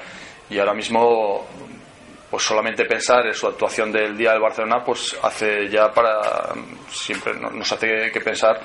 [0.48, 1.44] y ahora mismo
[2.30, 6.52] pues solamente pensar en su actuación del día del Barcelona pues hace ya para
[6.88, 8.60] siempre nos hace que pensar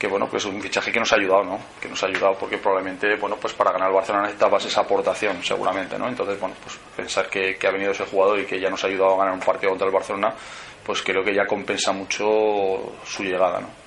[0.00, 2.56] que bueno pues un fichaje que nos ha ayudado no que nos ha ayudado porque
[2.56, 6.78] probablemente bueno pues para ganar el Barcelona necesitabas esa aportación seguramente no entonces bueno pues
[6.96, 9.34] pensar que, que, ha venido ese jugador y que ya nos ha ayudado a ganar
[9.34, 10.34] un partido contra el Barcelona
[10.86, 13.79] pues creo que ya compensa mucho su llegada no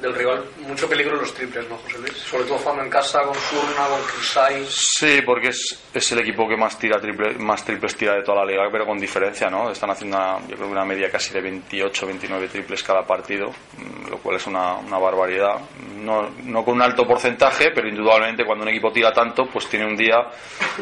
[0.00, 2.12] del rival mucho peligro los triples, ¿no, José Luis?
[2.12, 4.66] Sobre todo jugando en casa con Surna, con Crisay.
[4.68, 8.44] Sí, porque es, es el equipo que más tira triple, más triples tira de toda
[8.44, 9.70] la liga, pero con diferencia, ¿no?
[9.70, 14.10] Están haciendo una, yo creo una media casi de 28, 29 triples cada partido, mm,
[14.10, 15.56] lo cual es una, una barbaridad.
[15.96, 19.86] No, no con un alto porcentaje, pero indudablemente cuando un equipo tira tanto, pues tiene
[19.86, 20.18] un día,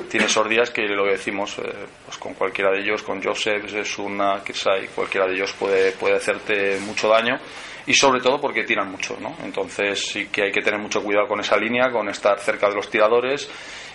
[0.08, 3.64] tiene esos días que lo que decimos, eh, pues con cualquiera de ellos, con Joseph,
[3.84, 7.38] Surna, Crisay, cualquiera de ellos puede, puede hacerte mucho daño
[7.86, 9.36] y sobre todo porque tiran mucho, ¿no?
[9.42, 12.74] Entonces sí que hay que tener mucho cuidado con esa línea, con estar cerca de
[12.74, 13.48] los tiradores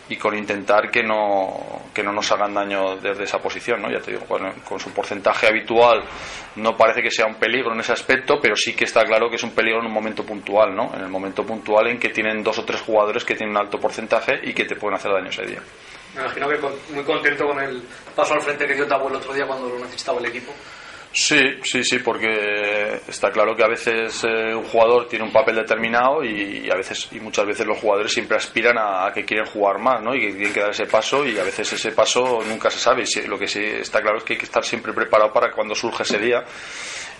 [0.10, 3.92] y con intentar que no, que no nos hagan daño desde esa posición, ¿no?
[3.92, 6.04] Ya te digo, con su porcentaje habitual
[6.56, 9.36] no parece que sea un peligro en ese aspecto, pero sí que está claro que
[9.36, 10.92] es un peligro en un momento puntual, ¿no?
[10.96, 13.80] En el momento puntual en que tienen dos o tres jugadores que tienen un alto
[13.80, 15.62] porcentaje y que te pueden hacer daño ese día.
[16.16, 17.84] Me imagino que muy contento con el
[18.16, 20.52] paso al frente que dio Tabo el otro día cuando lo necesitaba el equipo.
[21.12, 25.56] Sí, sí, sí, porque está claro que a veces eh, un jugador tiene un papel
[25.56, 29.80] determinado y, a veces y muchas veces los jugadores siempre aspiran a, que quieren jugar
[29.80, 30.14] más, ¿no?
[30.14, 33.06] Y que tienen que dar ese paso y a veces ese paso nunca se sabe.
[33.06, 35.74] Y lo que sí está claro es que hay que estar siempre preparado para cuando
[35.74, 36.46] surge ese día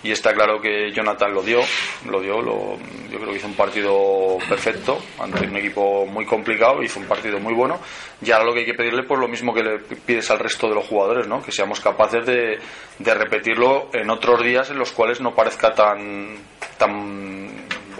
[0.02, 1.60] y está claro que Jonathan lo dio,
[2.08, 2.78] lo dio, lo,
[3.10, 7.38] yo creo que hizo un partido perfecto ante un equipo muy complicado, hizo un partido
[7.38, 7.78] muy bueno
[8.22, 10.68] y ahora lo que hay que pedirle pues lo mismo que le pides al resto
[10.68, 11.42] de los jugadores, ¿no?
[11.42, 12.58] que seamos capaces de,
[12.98, 16.36] de repetirlo en otros días en los cuales no parezca tan,
[16.78, 17.50] tan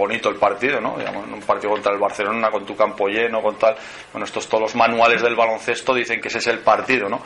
[0.01, 0.95] bonito el partido, ¿no?
[0.95, 3.77] Un partido contra el Barcelona, con tu campo lleno, con tal.
[4.13, 7.21] Bueno, estos todos los manuales del baloncesto dicen que ese es el partido, ¿no?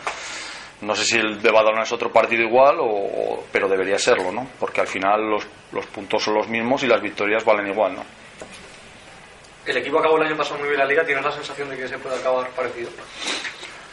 [0.85, 4.47] No sé si el de Badalona es otro partido igual, o, pero debería serlo, ¿no?
[4.59, 8.05] Porque al final los, los puntos son los mismos y las victorias valen igual, ¿no?
[9.67, 11.89] El equipo acabó el año pasado muy bien la liga, ¿tienes la sensación de que
[11.89, 12.91] se puede acabar parecido?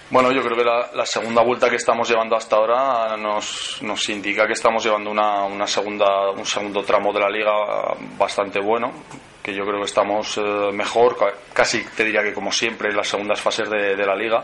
[0.10, 4.10] Bueno, yo creo que la, la, segunda vuelta que estamos llevando hasta ahora nos, nos
[4.10, 7.54] indica que estamos llevando una, una, segunda, un segundo tramo de la liga
[8.18, 8.92] bastante bueno,
[9.42, 10.42] que yo creo que estamos eh,
[10.74, 11.16] mejor,
[11.54, 14.44] casi te diría que como siempre en las segundas fases de, de la liga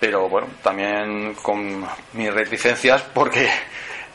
[0.00, 3.48] pero bueno, también con mis reticencias porque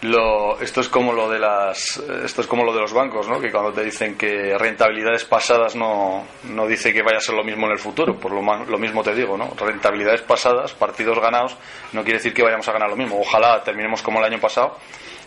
[0.01, 3.39] lo, esto es como lo de las esto es como lo de los bancos, ¿no?
[3.39, 7.43] Que cuando te dicen que rentabilidades pasadas no, no dice que vaya a ser lo
[7.43, 9.53] mismo en el futuro, por lo, lo mismo te digo, ¿no?
[9.57, 11.55] Rentabilidades pasadas, partidos ganados,
[11.93, 13.19] no quiere decir que vayamos a ganar lo mismo.
[13.19, 14.77] Ojalá terminemos como el año pasado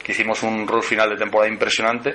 [0.09, 2.15] hicimos un rol final de temporada impresionante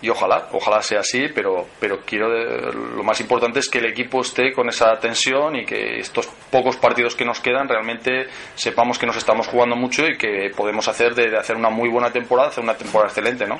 [0.00, 2.28] y ojalá, ojalá sea así, pero, pero quiero
[2.72, 6.76] lo más importante es que el equipo esté con esa tensión y que estos pocos
[6.76, 11.14] partidos que nos quedan realmente sepamos que nos estamos jugando mucho y que podemos hacer
[11.14, 13.58] de, hacer una muy buena temporada, hacer una temporada excelente, ¿no?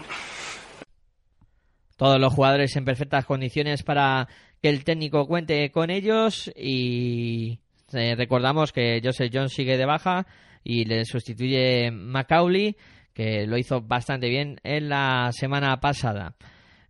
[1.97, 4.29] Todos los jugadores en perfectas condiciones para
[4.63, 7.59] que el técnico cuente con ellos y
[7.93, 10.27] eh, recordamos que Joseph John sigue de baja
[10.63, 12.77] y le sustituye Macaulay
[13.19, 16.37] que lo hizo bastante bien en la semana pasada.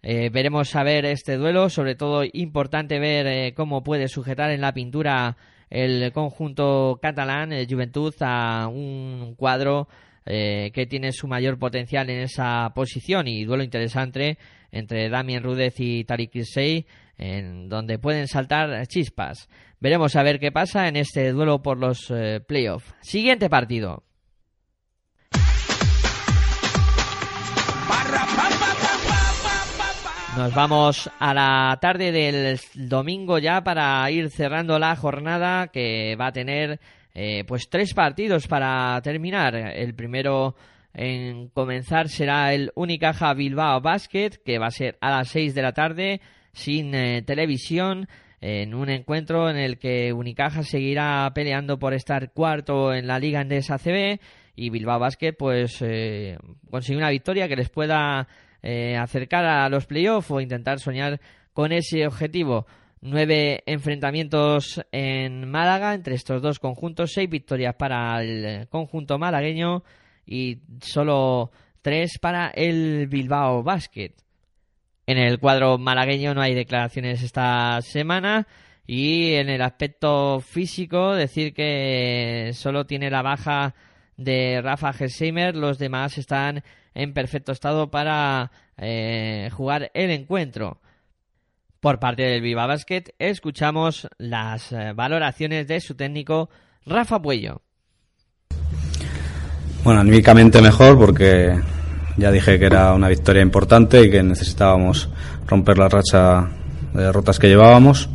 [0.03, 4.61] Eh, veremos a ver este duelo, sobre todo importante ver eh, cómo puede sujetar en
[4.61, 5.39] la pintura
[5.71, 9.89] el conjunto catalán, el Juventud, a un cuadro
[10.27, 14.37] eh, que tiene su mayor potencial en esa posición y duelo interesante
[14.71, 16.85] entre Damien Rudez y Tariq Kirsey,
[17.17, 19.49] en donde pueden saltar chispas.
[19.81, 22.13] Veremos a ver qué pasa en este duelo por los
[22.47, 22.95] playoffs.
[23.01, 24.03] Siguiente partido.
[30.37, 36.29] Nos vamos a la tarde del domingo ya para ir cerrando la jornada que va
[36.29, 36.79] a tener
[37.15, 39.57] eh, pues tres partidos para terminar.
[39.57, 40.55] El primero
[40.95, 45.63] en comenzar será el Unicaja Bilbao Basket que va a ser a las seis de
[45.63, 46.21] la tarde.
[46.53, 48.09] sin eh, televisión
[48.41, 53.41] en un encuentro en el que Unicaja seguirá peleando por estar cuarto en la Liga
[53.41, 54.21] Endesa CB
[54.59, 56.37] y Bilbao Basket pues eh,
[56.69, 58.27] consigue una victoria que les pueda
[58.61, 61.21] eh, acercar a los playoffs o intentar soñar
[61.53, 62.67] con ese objetivo.
[63.01, 69.85] Nueve enfrentamientos en Málaga entre estos dos conjuntos, seis victorias para el conjunto malagueño
[70.27, 74.13] y solo tres para el Bilbao Basket.
[75.07, 78.49] En el cuadro malagueño no hay declaraciones esta semana
[78.89, 83.77] y en el aspecto físico decir que solo tiene la baja
[84.19, 86.63] de Rafa Gesheimer, los demás están
[86.95, 90.81] en perfecto estado para eh, jugar el encuentro.
[91.81, 96.51] Por parte del Viva Basket escuchamos las eh, valoraciones de su técnico
[96.85, 97.63] Rafa Puello.
[99.85, 101.57] Bueno, anímicamente mejor porque
[102.17, 105.09] ya dije que era una victoria importante y que necesitábamos
[105.47, 106.49] romper la racha
[106.93, 108.11] de derrotas que llevábamos.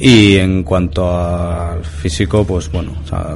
[0.00, 2.92] Y en cuanto al físico, pues bueno,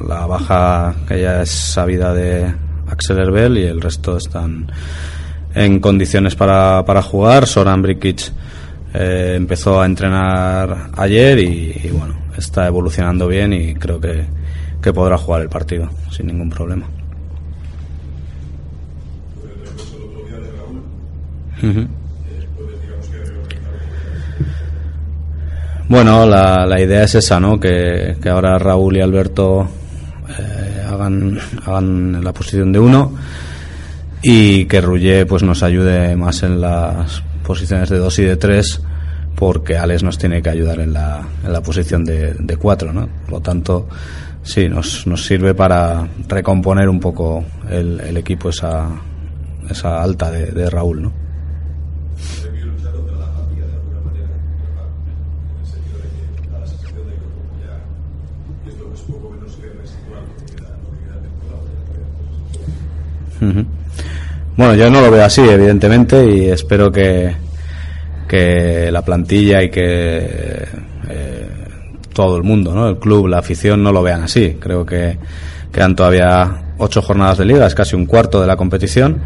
[0.07, 2.55] la baja que ya es sabida de
[2.89, 4.71] Axel Herbel y el resto están
[5.55, 7.47] en condiciones para, para jugar.
[7.49, 8.33] Soran Brikic
[8.95, 14.25] eh, empezó a entrenar ayer y, bueno, está evolucionando bien y creo que,
[14.81, 16.87] que podrá jugar el partido sin ningún problema.
[25.93, 27.61] Bueno, la, la, idea es esa, ¿no?
[27.61, 29.69] Que, que ahora Raúl y Alberto
[30.27, 33.13] eh, hagan, hagan la posición de uno
[34.23, 38.81] y que Rullé pues nos ayude más en las posiciones de dos y de tres
[39.37, 43.07] porque Alex nos tiene que ayudar en la, en la posición de, de cuatro, ¿no?
[43.25, 43.87] Por lo tanto,
[44.43, 48.89] sí, nos, nos sirve para recomponer un poco el, el equipo esa,
[49.69, 51.22] esa alta de, de Raúl, ¿no?
[64.57, 67.35] Bueno, yo no lo veo así, evidentemente, y espero que,
[68.29, 70.69] que la plantilla y que
[71.09, 71.49] eh,
[72.13, 72.89] todo el mundo, ¿no?
[72.89, 74.57] el club, la afición, no lo vean así.
[74.61, 75.19] Creo que
[75.73, 79.23] quedan todavía ocho jornadas de liga, es casi un cuarto de la competición.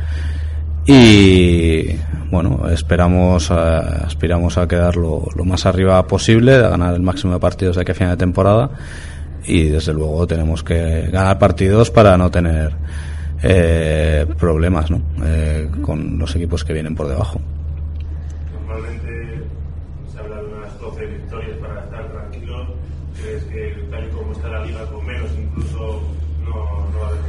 [0.87, 1.97] Y
[2.31, 7.41] bueno, esperamos, aspiramos a quedar lo, lo, más arriba posible, a ganar el máximo de
[7.41, 8.71] partidos de aquí a final de temporada.
[9.45, 12.73] Y desde luego tenemos que ganar partidos para no tener
[13.43, 15.01] eh, problemas ¿no?
[15.25, 17.41] Eh, con los equipos que vienen por debajo.
[18.67, 19.43] Normalmente
[20.13, 22.67] se habla de unas 12 victorias para estar tranquilo.
[23.21, 26.03] ¿Crees que tal y como está la liga con menos incluso
[26.45, 26.55] no,
[26.93, 27.21] no va a haber?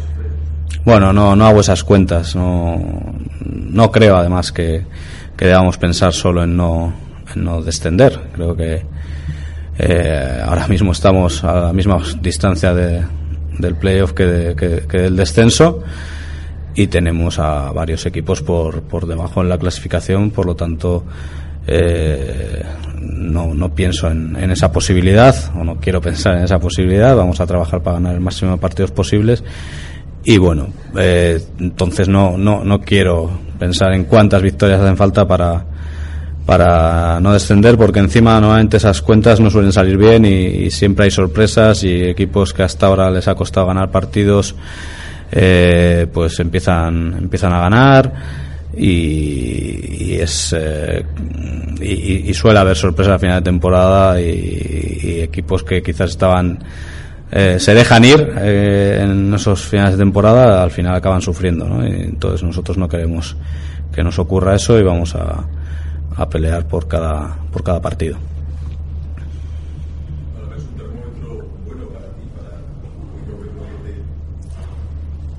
[0.86, 2.36] Bueno, no, no hago esas cuentas.
[2.36, 2.80] No,
[3.46, 4.86] no creo además que,
[5.36, 6.94] que debamos pensar solo en no,
[7.36, 8.20] en no descender.
[8.34, 8.86] Creo que
[9.80, 13.04] eh, ahora mismo estamos a la misma distancia de,
[13.58, 15.84] del playoff que, que, del descenso.
[16.76, 21.04] Y tenemos a varios equipos por, por debajo en la clasificación, por lo tanto
[21.66, 22.64] eh,
[23.02, 27.42] no, no pienso en, en, esa posibilidad o no quiero pensar en esa posibilidad, vamos
[27.42, 29.44] a trabajar para ganar el máximo de partidos posibles.
[30.24, 35.66] Y bueno, eh, entonces no, no, no quiero pensar en cuántas victorias hacen falta para,
[36.48, 41.12] para no descender porque encima normalmente esas cuentas no suelen salir bien y, siempre hay
[41.12, 44.56] sorpresas y equipos que hasta ahora les ha costado ganar partidos
[45.30, 48.14] eh, pues empiezan empiezan a ganar
[48.78, 51.04] y, y es eh,
[51.82, 56.60] y, y, suele haber sorpresas a final de temporada y, equipos que quizás estaban
[57.30, 61.84] eh, se dejan ir eh, en esos finales de temporada al final acaban sufriendo ¿no?
[61.84, 63.36] entonces nosotros no queremos
[63.94, 65.44] que nos ocurra eso y vamos a
[66.18, 68.18] a pelear por cada, por cada partido.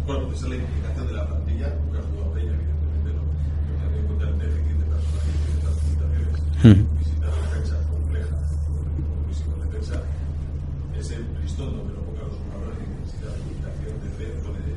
[0.07, 3.23] Bueno, pues es la implicación de la plantilla, porque ha jugado Peña, evidentemente, ¿no?
[3.67, 6.33] Pero también en cuenta el déficit de personal que tiene estas limitaciones.
[6.99, 9.97] Visitar una cancha compleja, con físico de defensa,
[10.97, 14.73] es el listón donde lo pongan los jugadores que necesitan la limitación de fe, puede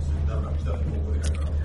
[0.00, 1.58] sentar una pista de cómo puede cargar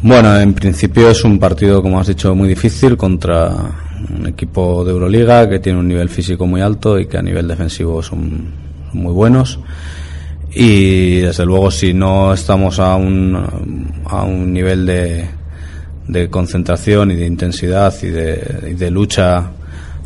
[0.00, 3.50] Bueno, en principio es un partido, como has dicho, muy difícil contra
[4.16, 7.48] un equipo de Euroliga que tiene un nivel físico muy alto y que a nivel
[7.48, 8.52] defensivo son
[8.92, 9.58] muy buenos
[10.52, 15.28] y desde luego si no estamos a un, a un nivel de,
[16.06, 19.50] de concentración y de intensidad y de, de lucha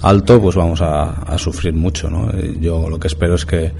[0.01, 2.11] alto, pues vamos a, a, sufrir mucho.
[2.11, 2.33] ¿no?
[2.61, 3.73] Yo lo que espero es que,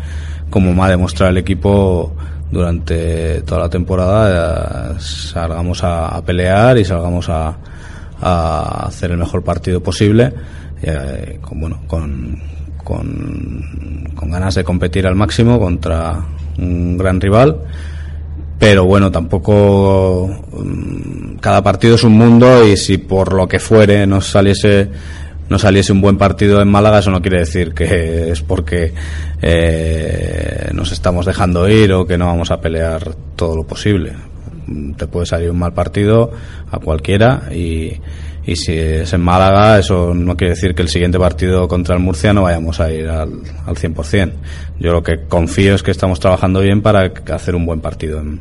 [0.51, 2.15] como me ha demostrado el equipo
[2.53, 7.57] durante toda la temporada, eh, salgamos a, pelear y salgamos a,
[8.21, 10.33] a hacer el mejor partido posible,
[10.83, 12.39] eh, con, bueno, con,
[12.85, 16.25] con, con ganas de competir al máximo contra
[16.59, 17.59] un gran rival.
[18.59, 24.07] Pero bueno, tampoco mm, cada partido es un mundo y si por lo que fuere
[24.07, 24.91] nos saliese
[25.53, 28.95] no saliese un buen partido en Málaga, eso no quiere decir que es porque
[29.43, 34.15] eh, nos estamos dejando ir o que no vamos a pelear todo lo posible.
[34.97, 36.33] Te puede salir un mal partido
[36.71, 37.93] a cualquiera y,
[38.47, 42.01] y si es en Málaga, eso no quiere decir que el siguiente partido contra el
[42.01, 44.33] Murcia no vayamos a ir al, al 100%.
[44.81, 48.41] Yo lo que confío es que estamos trabajando bien para hacer un buen partido en,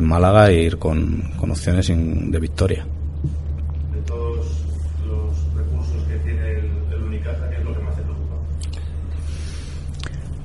[0.00, 2.84] Málaga e ir con, con opciones de victoria.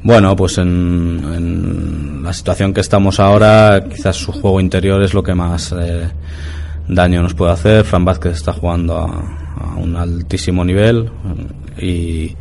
[0.03, 5.23] Bueno, pues en, en la situación que estamos ahora, quizás su juego interior es lo
[5.23, 6.09] que más eh,
[6.89, 7.85] daño nos puede hacer.
[7.85, 9.05] Fran Vázquez está jugando a,
[9.61, 11.09] a un altísimo nivel
[11.79, 12.35] y,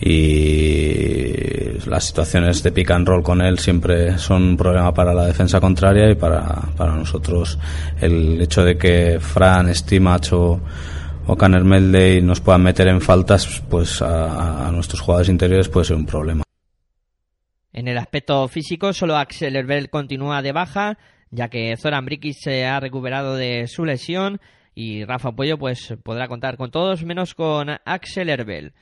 [0.00, 5.26] y las situaciones de pick and roll con él siempre son un problema para la
[5.26, 7.58] defensa contraria y para, para nosotros
[8.00, 10.60] el hecho de que Fran, Stimach o,
[11.38, 15.96] Canner Meldey nos puedan meter en faltas, pues a, a nuestros jugadores interiores puede ser
[15.96, 16.42] un problema.
[17.72, 20.98] En el aspecto físico, solo Axel Herbel continúa de baja,
[21.30, 24.40] ya que Zoran Brikic se ha recuperado de su lesión
[24.74, 28.72] y Rafa Puello pues podrá contar con todos menos con Axel Herbel.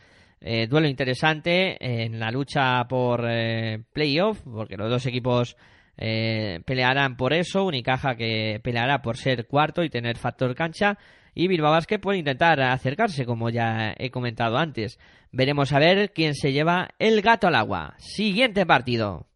[0.41, 5.57] Eh, duelo interesante en la lucha por eh, playoff, porque los dos equipos
[5.97, 7.65] eh, pelearán por eso.
[7.65, 10.97] Unicaja que peleará por ser cuarto y tener factor cancha.
[11.41, 14.99] Y Bilbao Basket puede intentar acercarse, como ya he comentado antes.
[15.31, 17.95] Veremos a ver quién se lleva el gato al agua.
[17.99, 19.29] Siguiente partido.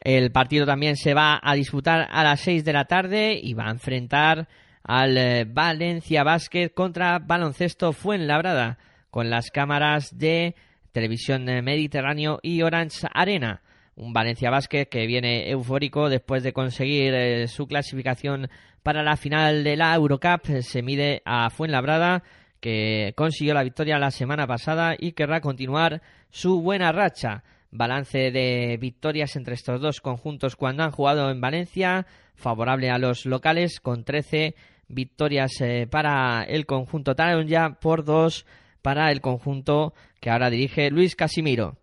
[0.00, 3.66] El partido también se va a disputar a las 6 de la tarde y va
[3.66, 4.46] a enfrentar
[4.84, 8.78] al eh, Valencia Basket contra Baloncesto Fuenlabrada
[9.10, 10.54] con las cámaras de
[10.92, 13.60] Televisión Mediterráneo y Orange Arena.
[14.00, 18.48] Un Valencia Basket que viene eufórico después de conseguir eh, su clasificación
[18.82, 20.46] para la final de la Eurocup.
[20.62, 22.22] Se mide a Fuenlabrada
[22.60, 27.44] que consiguió la victoria la semana pasada y querrá continuar su buena racha.
[27.72, 33.26] Balance de victorias entre estos dos conjuntos cuando han jugado en Valencia, favorable a los
[33.26, 34.54] locales con 13
[34.88, 38.46] victorias eh, para el conjunto Taronja por dos
[38.80, 41.76] para el conjunto que ahora dirige Luis Casimiro.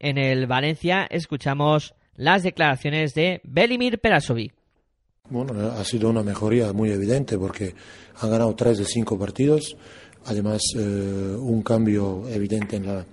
[0.00, 4.54] En el Valencia escuchamos las declaraciones de Belimir Perasovic.
[5.28, 7.74] Bueno, ha sido una mejoría muy evidente porque
[8.18, 9.76] han ganado tres de cinco partidos.
[10.24, 10.80] Además, eh,
[11.38, 13.04] un cambio evidente en la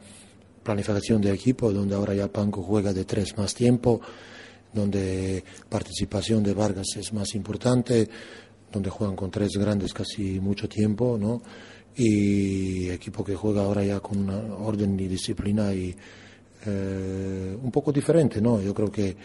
[0.64, 4.00] planificación de equipo, donde ahora ya Panco juega de tres más tiempo,
[4.74, 8.08] donde participación de Vargas es más importante,
[8.72, 11.42] donde juegan con tres grandes casi mucho tiempo, ¿no?
[11.98, 15.94] Y equipo que juega ahora ya con una orden y disciplina y
[16.66, 18.62] eh, un poco diferente, ¿no?
[18.62, 19.16] Yo creo que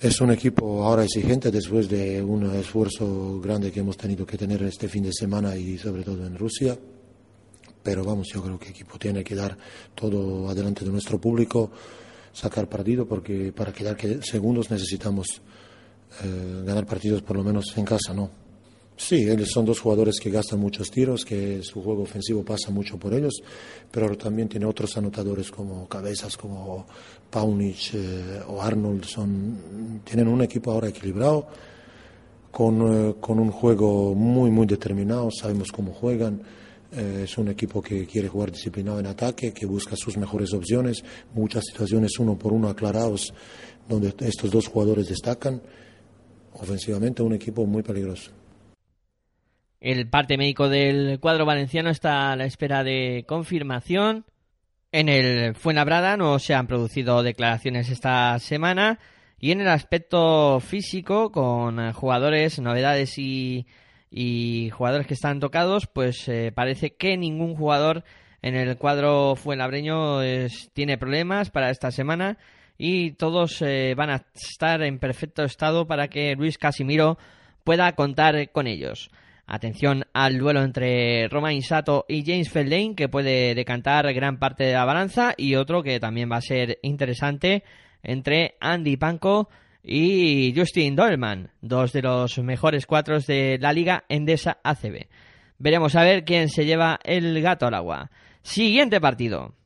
[0.00, 4.62] es un equipo ahora exigente después de un esfuerzo grande que hemos tenido que tener
[4.62, 6.76] este fin de semana y sobre todo en Rusia.
[7.82, 9.56] Pero vamos, yo creo que el equipo tiene que dar
[9.94, 11.70] todo adelante de nuestro público,
[12.32, 15.40] sacar partido, porque para quedar que- segundos necesitamos
[16.24, 18.30] eh, ganar partidos por lo menos en casa, ¿no?
[19.02, 22.98] Sí, ellos son dos jugadores que gastan muchos tiros, que su juego ofensivo pasa mucho
[22.98, 23.32] por ellos,
[23.90, 26.86] pero también tiene otros anotadores como Cabezas, como
[27.30, 29.04] Paunic eh, o Arnold.
[29.04, 31.48] Son, tienen un equipo ahora equilibrado,
[32.50, 36.42] con, eh, con un juego muy, muy determinado, sabemos cómo juegan.
[36.92, 41.02] Eh, es un equipo que quiere jugar disciplinado en ataque, que busca sus mejores opciones,
[41.34, 43.32] muchas situaciones uno por uno aclarados,
[43.88, 45.62] donde estos dos jugadores destacan.
[46.52, 48.39] Ofensivamente, un equipo muy peligroso.
[49.80, 54.26] El parte médico del cuadro valenciano está a la espera de confirmación.
[54.92, 58.98] En el Fuenlabrada no se han producido declaraciones esta semana.
[59.38, 63.64] Y en el aspecto físico, con jugadores, novedades y,
[64.70, 68.04] jugadores que están tocados, pues eh, parece que ningún jugador
[68.42, 70.20] en el cuadro fuenlabreño
[70.74, 72.36] tiene problemas para esta semana
[72.76, 77.16] y todos eh, van a estar en perfecto estado para que Luis Casimiro
[77.64, 79.10] pueda contar con ellos.
[79.52, 84.74] Atención al duelo entre Romain Sato y James Feldane, que puede decantar gran parte de
[84.74, 87.64] la balanza, y otro que también va a ser interesante
[88.04, 89.48] entre Andy Panko
[89.82, 95.08] y Justin Dolman, dos de los mejores cuatros de la liga Endesa ACB.
[95.58, 98.12] Veremos a ver quién se lleva el gato al agua.
[98.42, 99.56] Siguiente partido.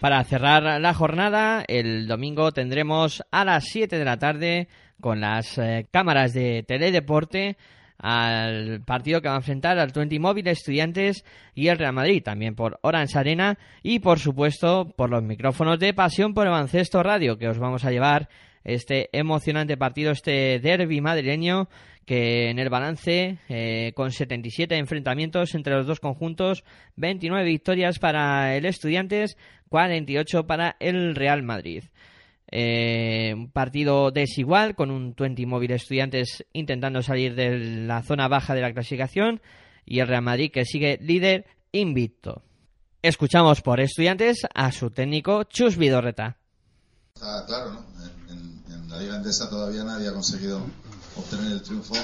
[0.00, 4.68] Para cerrar la jornada, el domingo tendremos a las 7 de la tarde
[5.00, 7.56] con las eh, cámaras de Teledeporte
[7.98, 12.54] al partido que va a enfrentar al 20 Móvil Estudiantes y el Real Madrid, también
[12.54, 17.36] por Orange Arena y por supuesto por los micrófonos de Pasión por el Baloncesto Radio
[17.36, 18.28] que os vamos a llevar
[18.62, 21.68] este emocionante partido, este derby madrileño
[22.08, 26.64] que en el balance, eh, con 77 enfrentamientos entre los dos conjuntos,
[26.96, 29.36] 29 victorias para el Estudiantes,
[29.68, 31.84] 48 para el Real Madrid.
[32.50, 38.54] Eh, un partido desigual, con un 20 móvil Estudiantes intentando salir de la zona baja
[38.54, 39.42] de la clasificación
[39.84, 42.42] y el Real Madrid que sigue líder invicto.
[43.02, 46.38] Escuchamos por Estudiantes a su técnico Chus Vidorreta.
[47.14, 47.84] Está claro, ¿no?
[48.30, 50.62] En, la Liga Endesa todavía nadie ha conseguido
[51.16, 51.94] obtener el triunfo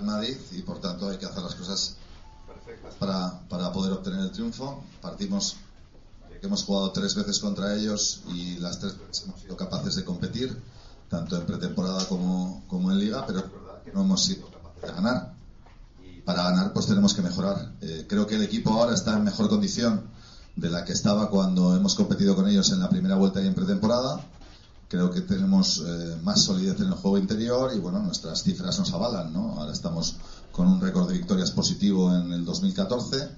[0.00, 1.96] en Madrid y por tanto hay que hacer las cosas
[2.98, 4.84] para, para poder obtener el triunfo.
[5.00, 5.56] Partimos
[6.40, 10.04] que hemos jugado tres veces contra ellos y las tres veces hemos sido capaces de
[10.04, 10.56] competir,
[11.08, 13.44] tanto en pretemporada como, como en liga, pero
[13.92, 15.34] no hemos sido capaces de ganar.
[16.24, 17.72] Para ganar pues tenemos que mejorar.
[17.80, 20.02] Eh, creo que el equipo ahora está en mejor condición
[20.56, 23.54] de la que estaba cuando hemos competido con ellos en la primera vuelta y en
[23.54, 24.24] pretemporada
[24.88, 28.92] creo que tenemos eh, más solidez en el juego interior y bueno, nuestras cifras nos
[28.92, 29.56] avalan, ¿no?
[29.58, 30.16] Ahora estamos
[30.52, 33.28] con un récord de victorias positivo en el 2014,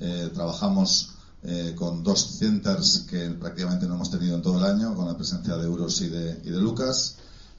[0.00, 4.94] eh, trabajamos eh, con dos centers que prácticamente no hemos tenido en todo el año,
[4.94, 7.16] con la presencia de Euros y de, y de Lucas.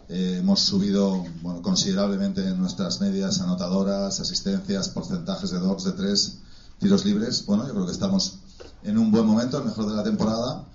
[0.09, 6.37] Eh, hemos subido bueno, considerablemente en nuestras medias anotadoras, asistencias, porcentajes de dos, de tres,
[6.79, 7.45] tiros libres.
[7.45, 8.39] Bueno, yo creo que estamos
[8.83, 10.65] en un buen momento, el mejor de la temporada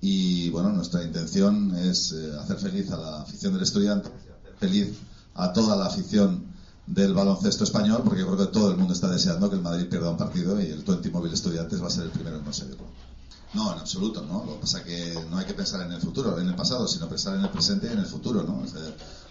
[0.00, 4.10] y bueno, nuestra intención es eh, hacer feliz a la afición del estudiante,
[4.60, 4.98] feliz
[5.34, 6.44] a toda la afición
[6.86, 9.88] del baloncesto español, porque yo creo que todo el mundo está deseando que el Madrid
[9.88, 12.84] pierda un partido y el 20 Móvil Estudiantes va a ser el primero en conseguirlo.
[13.54, 14.44] No, en absoluto, ¿no?
[14.44, 16.88] Lo que pasa es que no hay que pensar en el futuro, en el pasado,
[16.88, 18.60] sino pensar en el presente y en el futuro, ¿no?
[18.60, 18.80] O sea,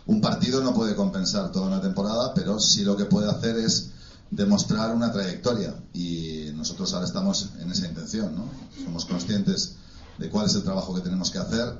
[0.06, 3.92] un partido no puede compensar toda una temporada, pero sí lo que puede hacer es
[4.32, 8.46] demostrar una trayectoria y nosotros ahora estamos en esa intención, ¿no?
[8.84, 9.76] Somos conscientes
[10.18, 11.78] de cuál es el trabajo que tenemos que hacer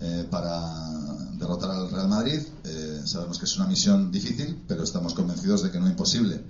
[0.00, 2.40] eh, para derrotar al Real Madrid.
[2.64, 6.44] Eh, sabemos que es una misión difícil, pero estamos convencidos de que no es imposible.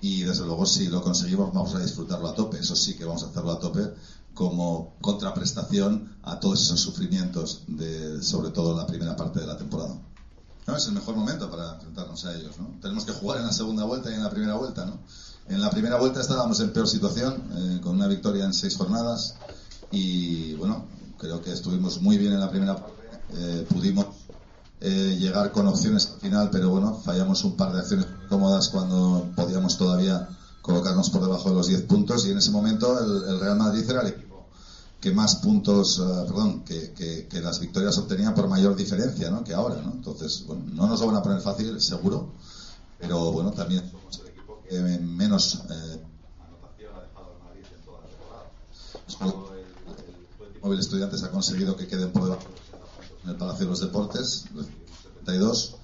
[0.00, 2.58] Y desde luego, si lo conseguimos, vamos a disfrutarlo a tope.
[2.58, 3.92] Eso sí que vamos a hacerlo a tope
[4.32, 9.98] como contraprestación a todos esos sufrimientos, de, sobre todo la primera parte de la temporada.
[10.68, 12.56] No, es el mejor momento para enfrentarnos a ellos.
[12.58, 12.78] ¿no?
[12.80, 14.84] Tenemos que jugar en la segunda vuelta y en la primera vuelta.
[14.84, 14.98] ¿no?
[15.48, 19.34] En la primera vuelta estábamos en peor situación, eh, con una victoria en seis jornadas
[19.90, 20.84] y bueno,
[21.18, 22.76] creo que estuvimos muy bien en la primera
[23.34, 24.06] eh, pudimos
[24.80, 29.28] eh, llegar con opciones al final, pero bueno, fallamos un par de acciones cómodas cuando
[29.34, 30.28] podíamos todavía
[30.62, 33.88] colocarnos por debajo de los 10 puntos y en ese momento el, el Real Madrid
[33.88, 34.28] era el equipo
[35.00, 36.92] que más puntos, uh, perdón, que,
[37.28, 39.44] que, las victorias obtenía por mayor diferencia ¿no?
[39.44, 39.92] que ahora, ¿no?
[39.92, 42.32] Entonces, bueno, no nos lo van a poner fácil, seguro,
[42.98, 46.04] pero bueno, también somos el equipo que menos eh,
[46.40, 48.50] anotación ha dejado al Madrid en toda la temporada.
[50.62, 52.42] Móvil Estudiantes ha conseguido que queden por debajo
[53.28, 54.44] en el Palacio de los Deportes,
[55.18, 55.74] 72,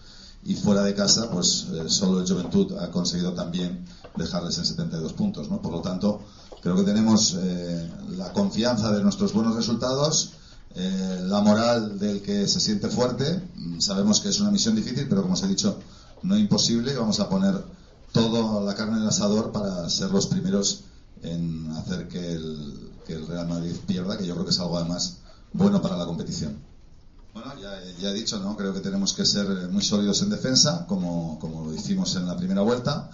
[0.44, 3.84] y fuera de casa, pues eh, solo el Juventud ha conseguido también
[4.16, 5.60] dejarles en 72 puntos, ¿no?
[5.60, 6.20] Por lo tanto,
[6.62, 10.32] creo que tenemos eh, la confianza de nuestros buenos resultados,
[10.74, 13.42] eh, la moral del que se siente fuerte.
[13.78, 15.78] Sabemos que es una misión difícil, pero como os he dicho,
[16.22, 16.96] no imposible.
[16.96, 17.62] Vamos a poner
[18.12, 20.84] toda la carne en el asador para ser los primeros
[21.22, 25.18] en hacer que el Real Madrid pierda, que yo creo que es algo además
[25.52, 26.73] bueno para la competición.
[27.34, 28.56] Bueno, ya, he dicho, ¿no?
[28.56, 32.36] Creo que tenemos que ser muy sólidos en defensa, como, como lo hicimos en la
[32.36, 33.10] primera vuelta,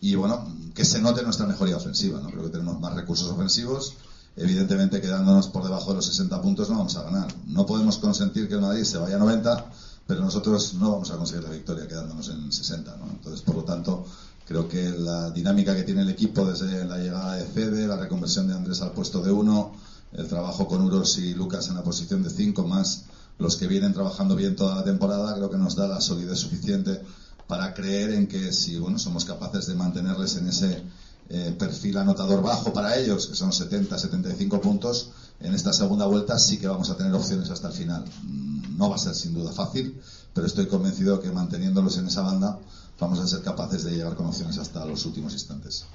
[0.00, 2.30] y bueno, que se note nuestra mejoría ofensiva, ¿no?
[2.30, 3.94] Creo que tenemos más recursos ofensivos.
[4.36, 7.34] Evidentemente, quedándonos por debajo de los 60 puntos no vamos a ganar.
[7.46, 9.70] No podemos consentir que el Madrid se vaya a 90,
[10.06, 13.10] pero nosotros no vamos a conseguir la victoria quedándonos en 60, ¿no?
[13.10, 14.06] Entonces, por lo tanto,
[14.46, 18.46] Creo que la dinámica que tiene el equipo desde la llegada de Fede, la reconversión
[18.46, 19.72] de Andrés al puesto de uno,
[20.12, 23.04] el trabajo con Uros y Lucas en la posición de cinco, más
[23.38, 27.00] los que vienen trabajando bien toda la temporada, creo que nos da la solidez suficiente
[27.46, 30.82] para creer en que si bueno somos capaces de mantenerles en ese
[31.28, 36.38] eh, perfil anotador bajo para ellos, que son 70, 75 puntos, en esta segunda vuelta
[36.38, 38.04] sí que vamos a tener opciones hasta el final.
[38.22, 40.00] Mm, no va a ser sin duda fácil,
[40.32, 42.58] pero estoy convencido que manteniéndolos en esa banda
[43.00, 45.86] vamos a ser capaces de llegar con opciones hasta los últimos instantes.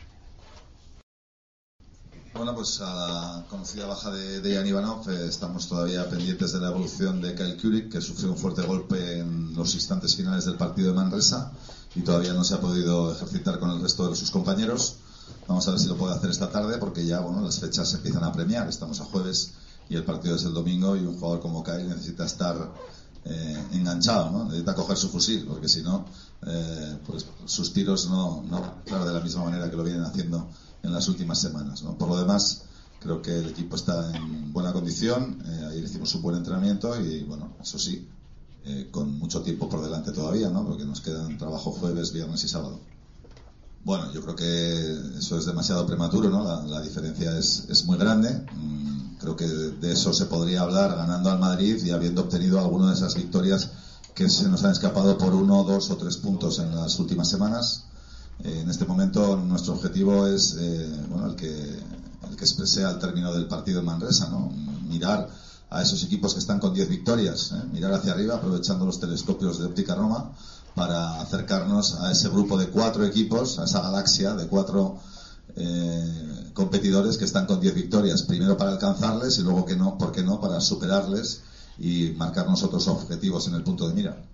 [2.33, 6.67] Bueno, pues a la conocida baja de Dejan Ivanov eh, estamos todavía pendientes de la
[6.67, 10.89] evolución de Kyle Kurik, que sufrió un fuerte golpe en los instantes finales del partido
[10.89, 11.51] de Manresa
[11.95, 14.97] y todavía no se ha podido ejercitar con el resto de sus compañeros.
[15.47, 17.97] Vamos a ver si lo puede hacer esta tarde porque ya bueno, las fechas se
[17.97, 18.69] empiezan a premiar.
[18.69, 19.53] Estamos a jueves
[19.89, 22.71] y el partido es el domingo y un jugador como Kai necesita estar
[23.25, 24.45] eh, enganchado, ¿no?
[24.45, 26.05] necesita coger su fusil, porque si no,
[26.45, 30.47] eh, pues sus tiros no, no claro, de la misma manera que lo vienen haciendo
[30.83, 31.83] en las últimas semanas.
[31.83, 31.97] ¿no?
[31.97, 32.63] Por lo demás,
[32.99, 37.23] creo que el equipo está en buena condición, eh, ayer hicimos un buen entrenamiento y
[37.23, 38.07] bueno, eso sí,
[38.65, 40.65] eh, con mucho tiempo por delante todavía, ¿no?
[40.65, 42.79] porque nos quedan trabajo jueves, viernes y sábado.
[43.83, 46.67] Bueno, yo creo que eso es demasiado prematuro, ¿no?
[46.67, 48.45] La, diferencia es, es, muy grande.
[48.53, 52.89] Mm, creo que de eso se podría hablar ganando al Madrid y habiendo obtenido alguna
[52.89, 53.69] de esas victorias
[54.13, 57.85] que se nos han escapado por uno, dos o tres puntos en las últimas semanas.
[58.43, 62.99] Eh, en este momento nuestro objetivo es, eh, bueno, el que, el que expresé al
[62.99, 64.51] término del partido en Manresa, ¿no?
[64.87, 65.29] Mirar
[65.69, 67.63] a esos equipos que están con 10 victorias, ¿eh?
[67.71, 70.31] mirar hacia arriba aprovechando los telescopios de óptica Roma
[70.73, 74.99] para acercarnos a ese grupo de cuatro equipos, a esa galaxia de cuatro
[76.53, 80.23] competidores que están con 10 victorias, primero para alcanzarles y luego que no, ¿por qué
[80.23, 81.41] no?, para superarles
[81.77, 84.28] y marcarnos otros objetivos en el punto de mira.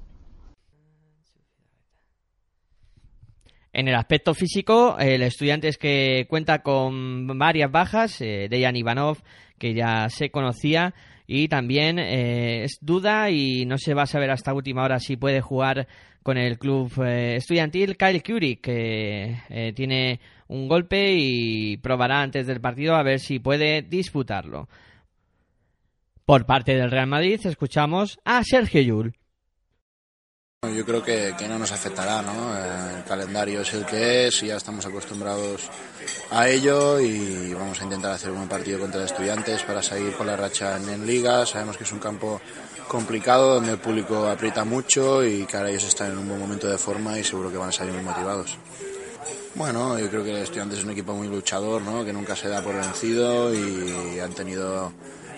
[3.77, 9.17] En el aspecto físico, el estudiante es que cuenta con varias bajas, eh, Dejan Ivanov,
[9.57, 10.93] que ya se conocía,
[11.27, 15.17] y también eh, es duda y no se va a saber hasta última hora si
[15.17, 15.89] puede jugar
[16.23, 22.47] con el club eh, estudiantil Kyle Curie, que eh, tiene un golpe y probará antes
[22.47, 24.69] del partido a ver si puede disputarlo.
[26.23, 29.24] Por parte del Real Madrid escuchamos a Sergio Yul.
[30.69, 32.57] Yo creo que, que, no nos afectará, ¿no?
[32.57, 35.61] El calendario es el que es y ya estamos acostumbrados
[36.31, 40.35] a ello y vamos a intentar hacer un partido contra estudiantes para seguir con la
[40.35, 41.45] racha en, en liga.
[41.45, 42.41] Sabemos que es un campo
[42.87, 46.67] complicado donde el público aprieta mucho y que ahora ellos están en un buen momento
[46.67, 48.57] de forma y seguro que van a salir muy motivados.
[49.55, 52.03] Bueno, yo creo que Estudiantes es un equipo muy luchador, ¿no?
[52.03, 54.91] que nunca se da por vencido y han tenido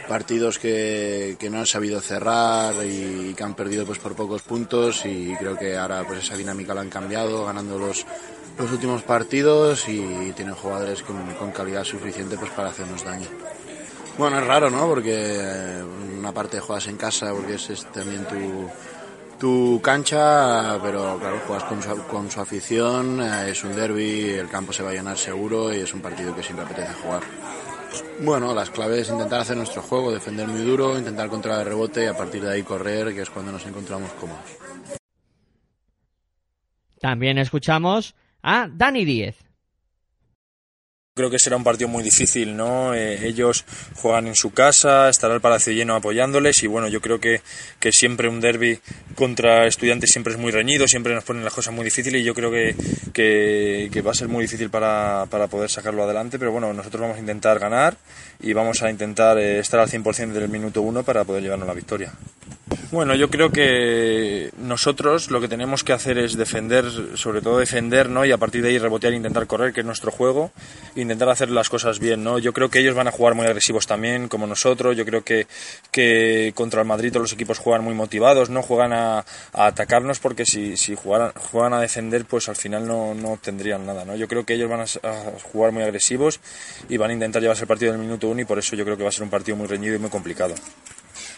[0.07, 5.35] partidos que, no han sabido cerrar y que han perdido pues por pocos puntos y
[5.37, 8.05] creo que ahora pues esa dinámica la han cambiado ganando los,
[8.57, 13.27] los últimos partidos y tienen jugadores con, con calidad suficiente pues para hacernos daño.
[14.17, 14.87] Bueno, es raro, ¿no?
[14.87, 15.83] Porque
[16.17, 18.67] una parte juegas en casa porque es, es también tu,
[19.39, 24.49] tu cancha, pero claro, juegas con su, con su afición, eh, es un derby, el
[24.49, 27.21] campo se va a llenar seguro y es un partido que siempre apetece jugar.
[28.21, 32.03] Bueno, las claves es intentar hacer nuestro juego, defender muy duro, intentar controlar el rebote
[32.03, 34.57] y a partir de ahí correr, que es cuando nos encontramos cómodos.
[36.99, 39.46] También escuchamos a Dani Díez.
[41.17, 42.93] Creo que será un partido muy difícil, ¿no?
[42.93, 43.65] Eh, ellos
[43.95, 47.41] juegan en su casa, estará el Palacio lleno apoyándoles y bueno, yo creo que,
[47.79, 48.79] que siempre un derby
[49.15, 52.33] contra estudiantes siempre es muy reñido, siempre nos ponen las cosas muy difíciles y yo
[52.33, 52.75] creo que,
[53.13, 57.17] que, va a ser muy difícil para, para, poder sacarlo adelante, pero bueno, nosotros vamos
[57.17, 57.97] a intentar ganar
[58.39, 61.73] y vamos a intentar eh, estar al 100% del minuto uno para poder llevarnos la
[61.73, 62.13] victoria.
[62.91, 66.85] Bueno, yo creo que nosotros lo que tenemos que hacer es defender,
[67.15, 68.25] sobre todo defender, ¿no?
[68.25, 70.51] Y a partir de ahí rebotear e intentar correr, que es nuestro juego,
[71.07, 72.39] intentar hacer las cosas bien, ¿no?
[72.39, 74.95] Yo creo que ellos van a jugar muy agresivos también, como nosotros.
[74.95, 75.47] Yo creo que,
[75.91, 78.61] que contra el Madrid todos los equipos juegan muy motivados, ¿no?
[78.61, 83.31] Juegan a, atacarnos porque si, si jugaran, juegan a defender, pues al final no, no
[83.33, 84.15] obtendrían nada, ¿no?
[84.15, 86.39] Yo creo que ellos van a, a jugar muy agresivos
[86.89, 88.97] y van a intentar llevarse el partido del minuto uno y por eso yo creo
[88.97, 90.55] que va a ser un partido muy reñido y muy complicado.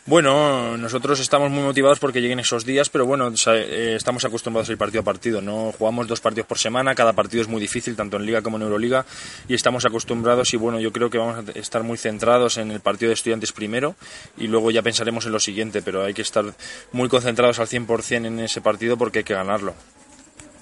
[0.05, 4.71] Bueno, nosotros estamos muy motivados porque lleguen esos días, pero bueno, eh, estamos acostumbrados a
[4.71, 5.41] ir partido a partido.
[5.41, 8.57] No jugamos dos partidos por semana, cada partido es muy difícil, tanto en Liga como
[8.57, 9.05] en Euroliga,
[9.47, 12.79] y estamos acostumbrados y bueno, yo creo que vamos a estar muy centrados en el
[12.79, 13.95] partido de estudiantes primero
[14.37, 16.45] y luego ya pensaremos en lo siguiente, pero hay que estar
[16.91, 19.75] muy concentrados al 100% en ese partido porque hay que ganarlo.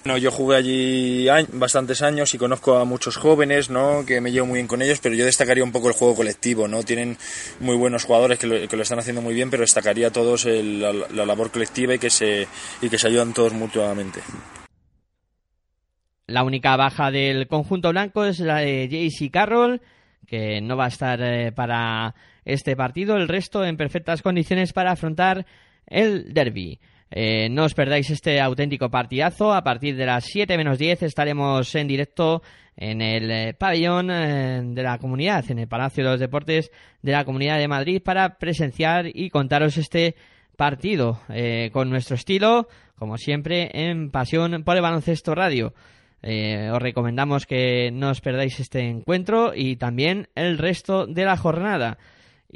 [0.04, 4.06] Bueno, yo jugué allí bastantes años y conozco a muchos jóvenes, ¿no?
[4.06, 6.68] Que me llevo muy bien con ellos, pero yo destacaría un poco el juego colectivo,
[6.68, 6.84] ¿no?
[6.84, 7.18] Tienen
[7.60, 10.46] muy buenos jugadores que lo, que lo están haciendo muy bien, pero destacaría a todos
[10.46, 12.48] el, la, la, labor colectiva y que se
[12.82, 14.22] y que se ayudan todos mutuamente.
[16.28, 19.82] La única baja del conjunto blanco es la de JC Carroll,
[20.26, 22.16] que no va a estar eh, para
[22.46, 23.16] este partido.
[23.16, 25.46] El resto en perfectas condiciones para afrontar
[25.86, 26.80] el derby.
[27.10, 29.54] Eh, no os perdáis este auténtico partidazo.
[29.54, 32.42] A partir de las 7 menos 10 estaremos en directo
[32.76, 36.72] en el eh, pabellón eh, de la comunidad, en el Palacio de los Deportes
[37.02, 40.16] de la Comunidad de Madrid, para presenciar y contaros este
[40.56, 41.22] partido
[41.72, 45.76] con nuestro estilo, como siempre, en Pasión por el Baloncesto Radio.
[46.24, 52.00] Os recomendamos que no os perdáis este encuentro y también el resto de la jornada.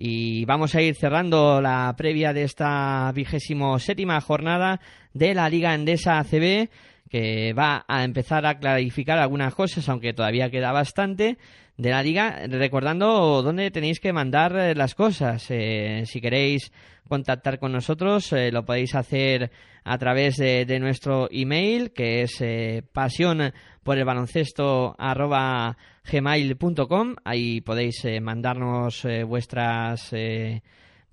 [0.04, 4.82] Y vamos a ir cerrando la previa de esta vigésimo séptima jornada
[5.14, 6.70] de la Liga Endesa ACB,
[7.08, 11.38] que va a empezar a clarificar algunas cosas, aunque todavía queda bastante,
[11.78, 15.46] de la liga, recordando dónde tenéis que mandar eh, las cosas.
[15.50, 16.72] Eh, si queréis
[17.12, 19.52] contactar con nosotros, eh, lo podéis hacer
[19.84, 23.54] a través de, nuestro email, que es eh, pasión
[23.84, 25.78] por el baloncesto arroba
[26.10, 27.16] gmail.com.
[27.24, 30.62] Ahí podéis eh, mandarnos eh, vuestras, eh,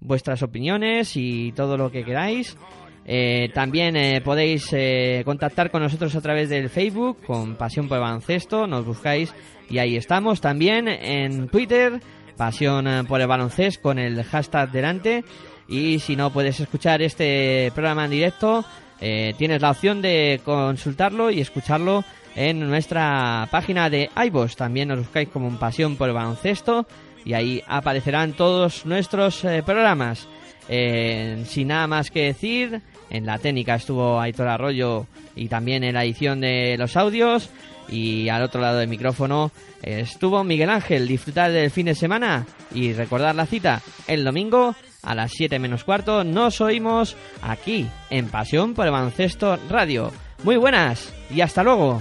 [0.01, 2.56] vuestras opiniones y todo lo que queráis.
[3.10, 4.70] Eh, también podéis
[5.24, 9.35] contactar con nosotros a través del Facebook con Pasión por el Baloncesto, nos buscáis
[9.70, 10.43] y ahí estamos.
[10.43, 12.02] También en Twitter,
[12.36, 15.24] Pasión por el Baloncesto con el hashtag delante.
[15.69, 18.62] Y si no puedes escuchar este programa en directo,
[18.98, 22.05] tienes la opción de consultarlo y escucharlo
[22.39, 24.55] en nuestra página de iVoox.
[24.55, 26.86] También nos buscáis como un Pasión por el Baloncesto
[27.24, 30.28] y ahí aparecerán todos nuestros eh, programas.
[30.69, 35.94] Eh, sin nada más que decir, en la técnica estuvo Aitor Arroyo y también en
[35.94, 37.51] la edición de los audios.
[37.89, 39.51] Y al otro lado del micrófono
[39.82, 41.09] estuvo Miguel Ángel.
[41.09, 45.82] Disfrutar del fin de semana y recordar la cita el domingo a las 7 menos
[45.82, 46.23] cuarto.
[46.23, 50.12] Nos oímos aquí en Pasión por el Baloncesto Radio.
[50.44, 52.01] Muy buenas y hasta luego.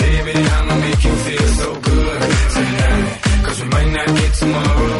[0.00, 2.20] Baby, I'ma make you feel so good
[2.54, 3.20] tonight.
[3.44, 4.99] Cause we might not get tomorrow.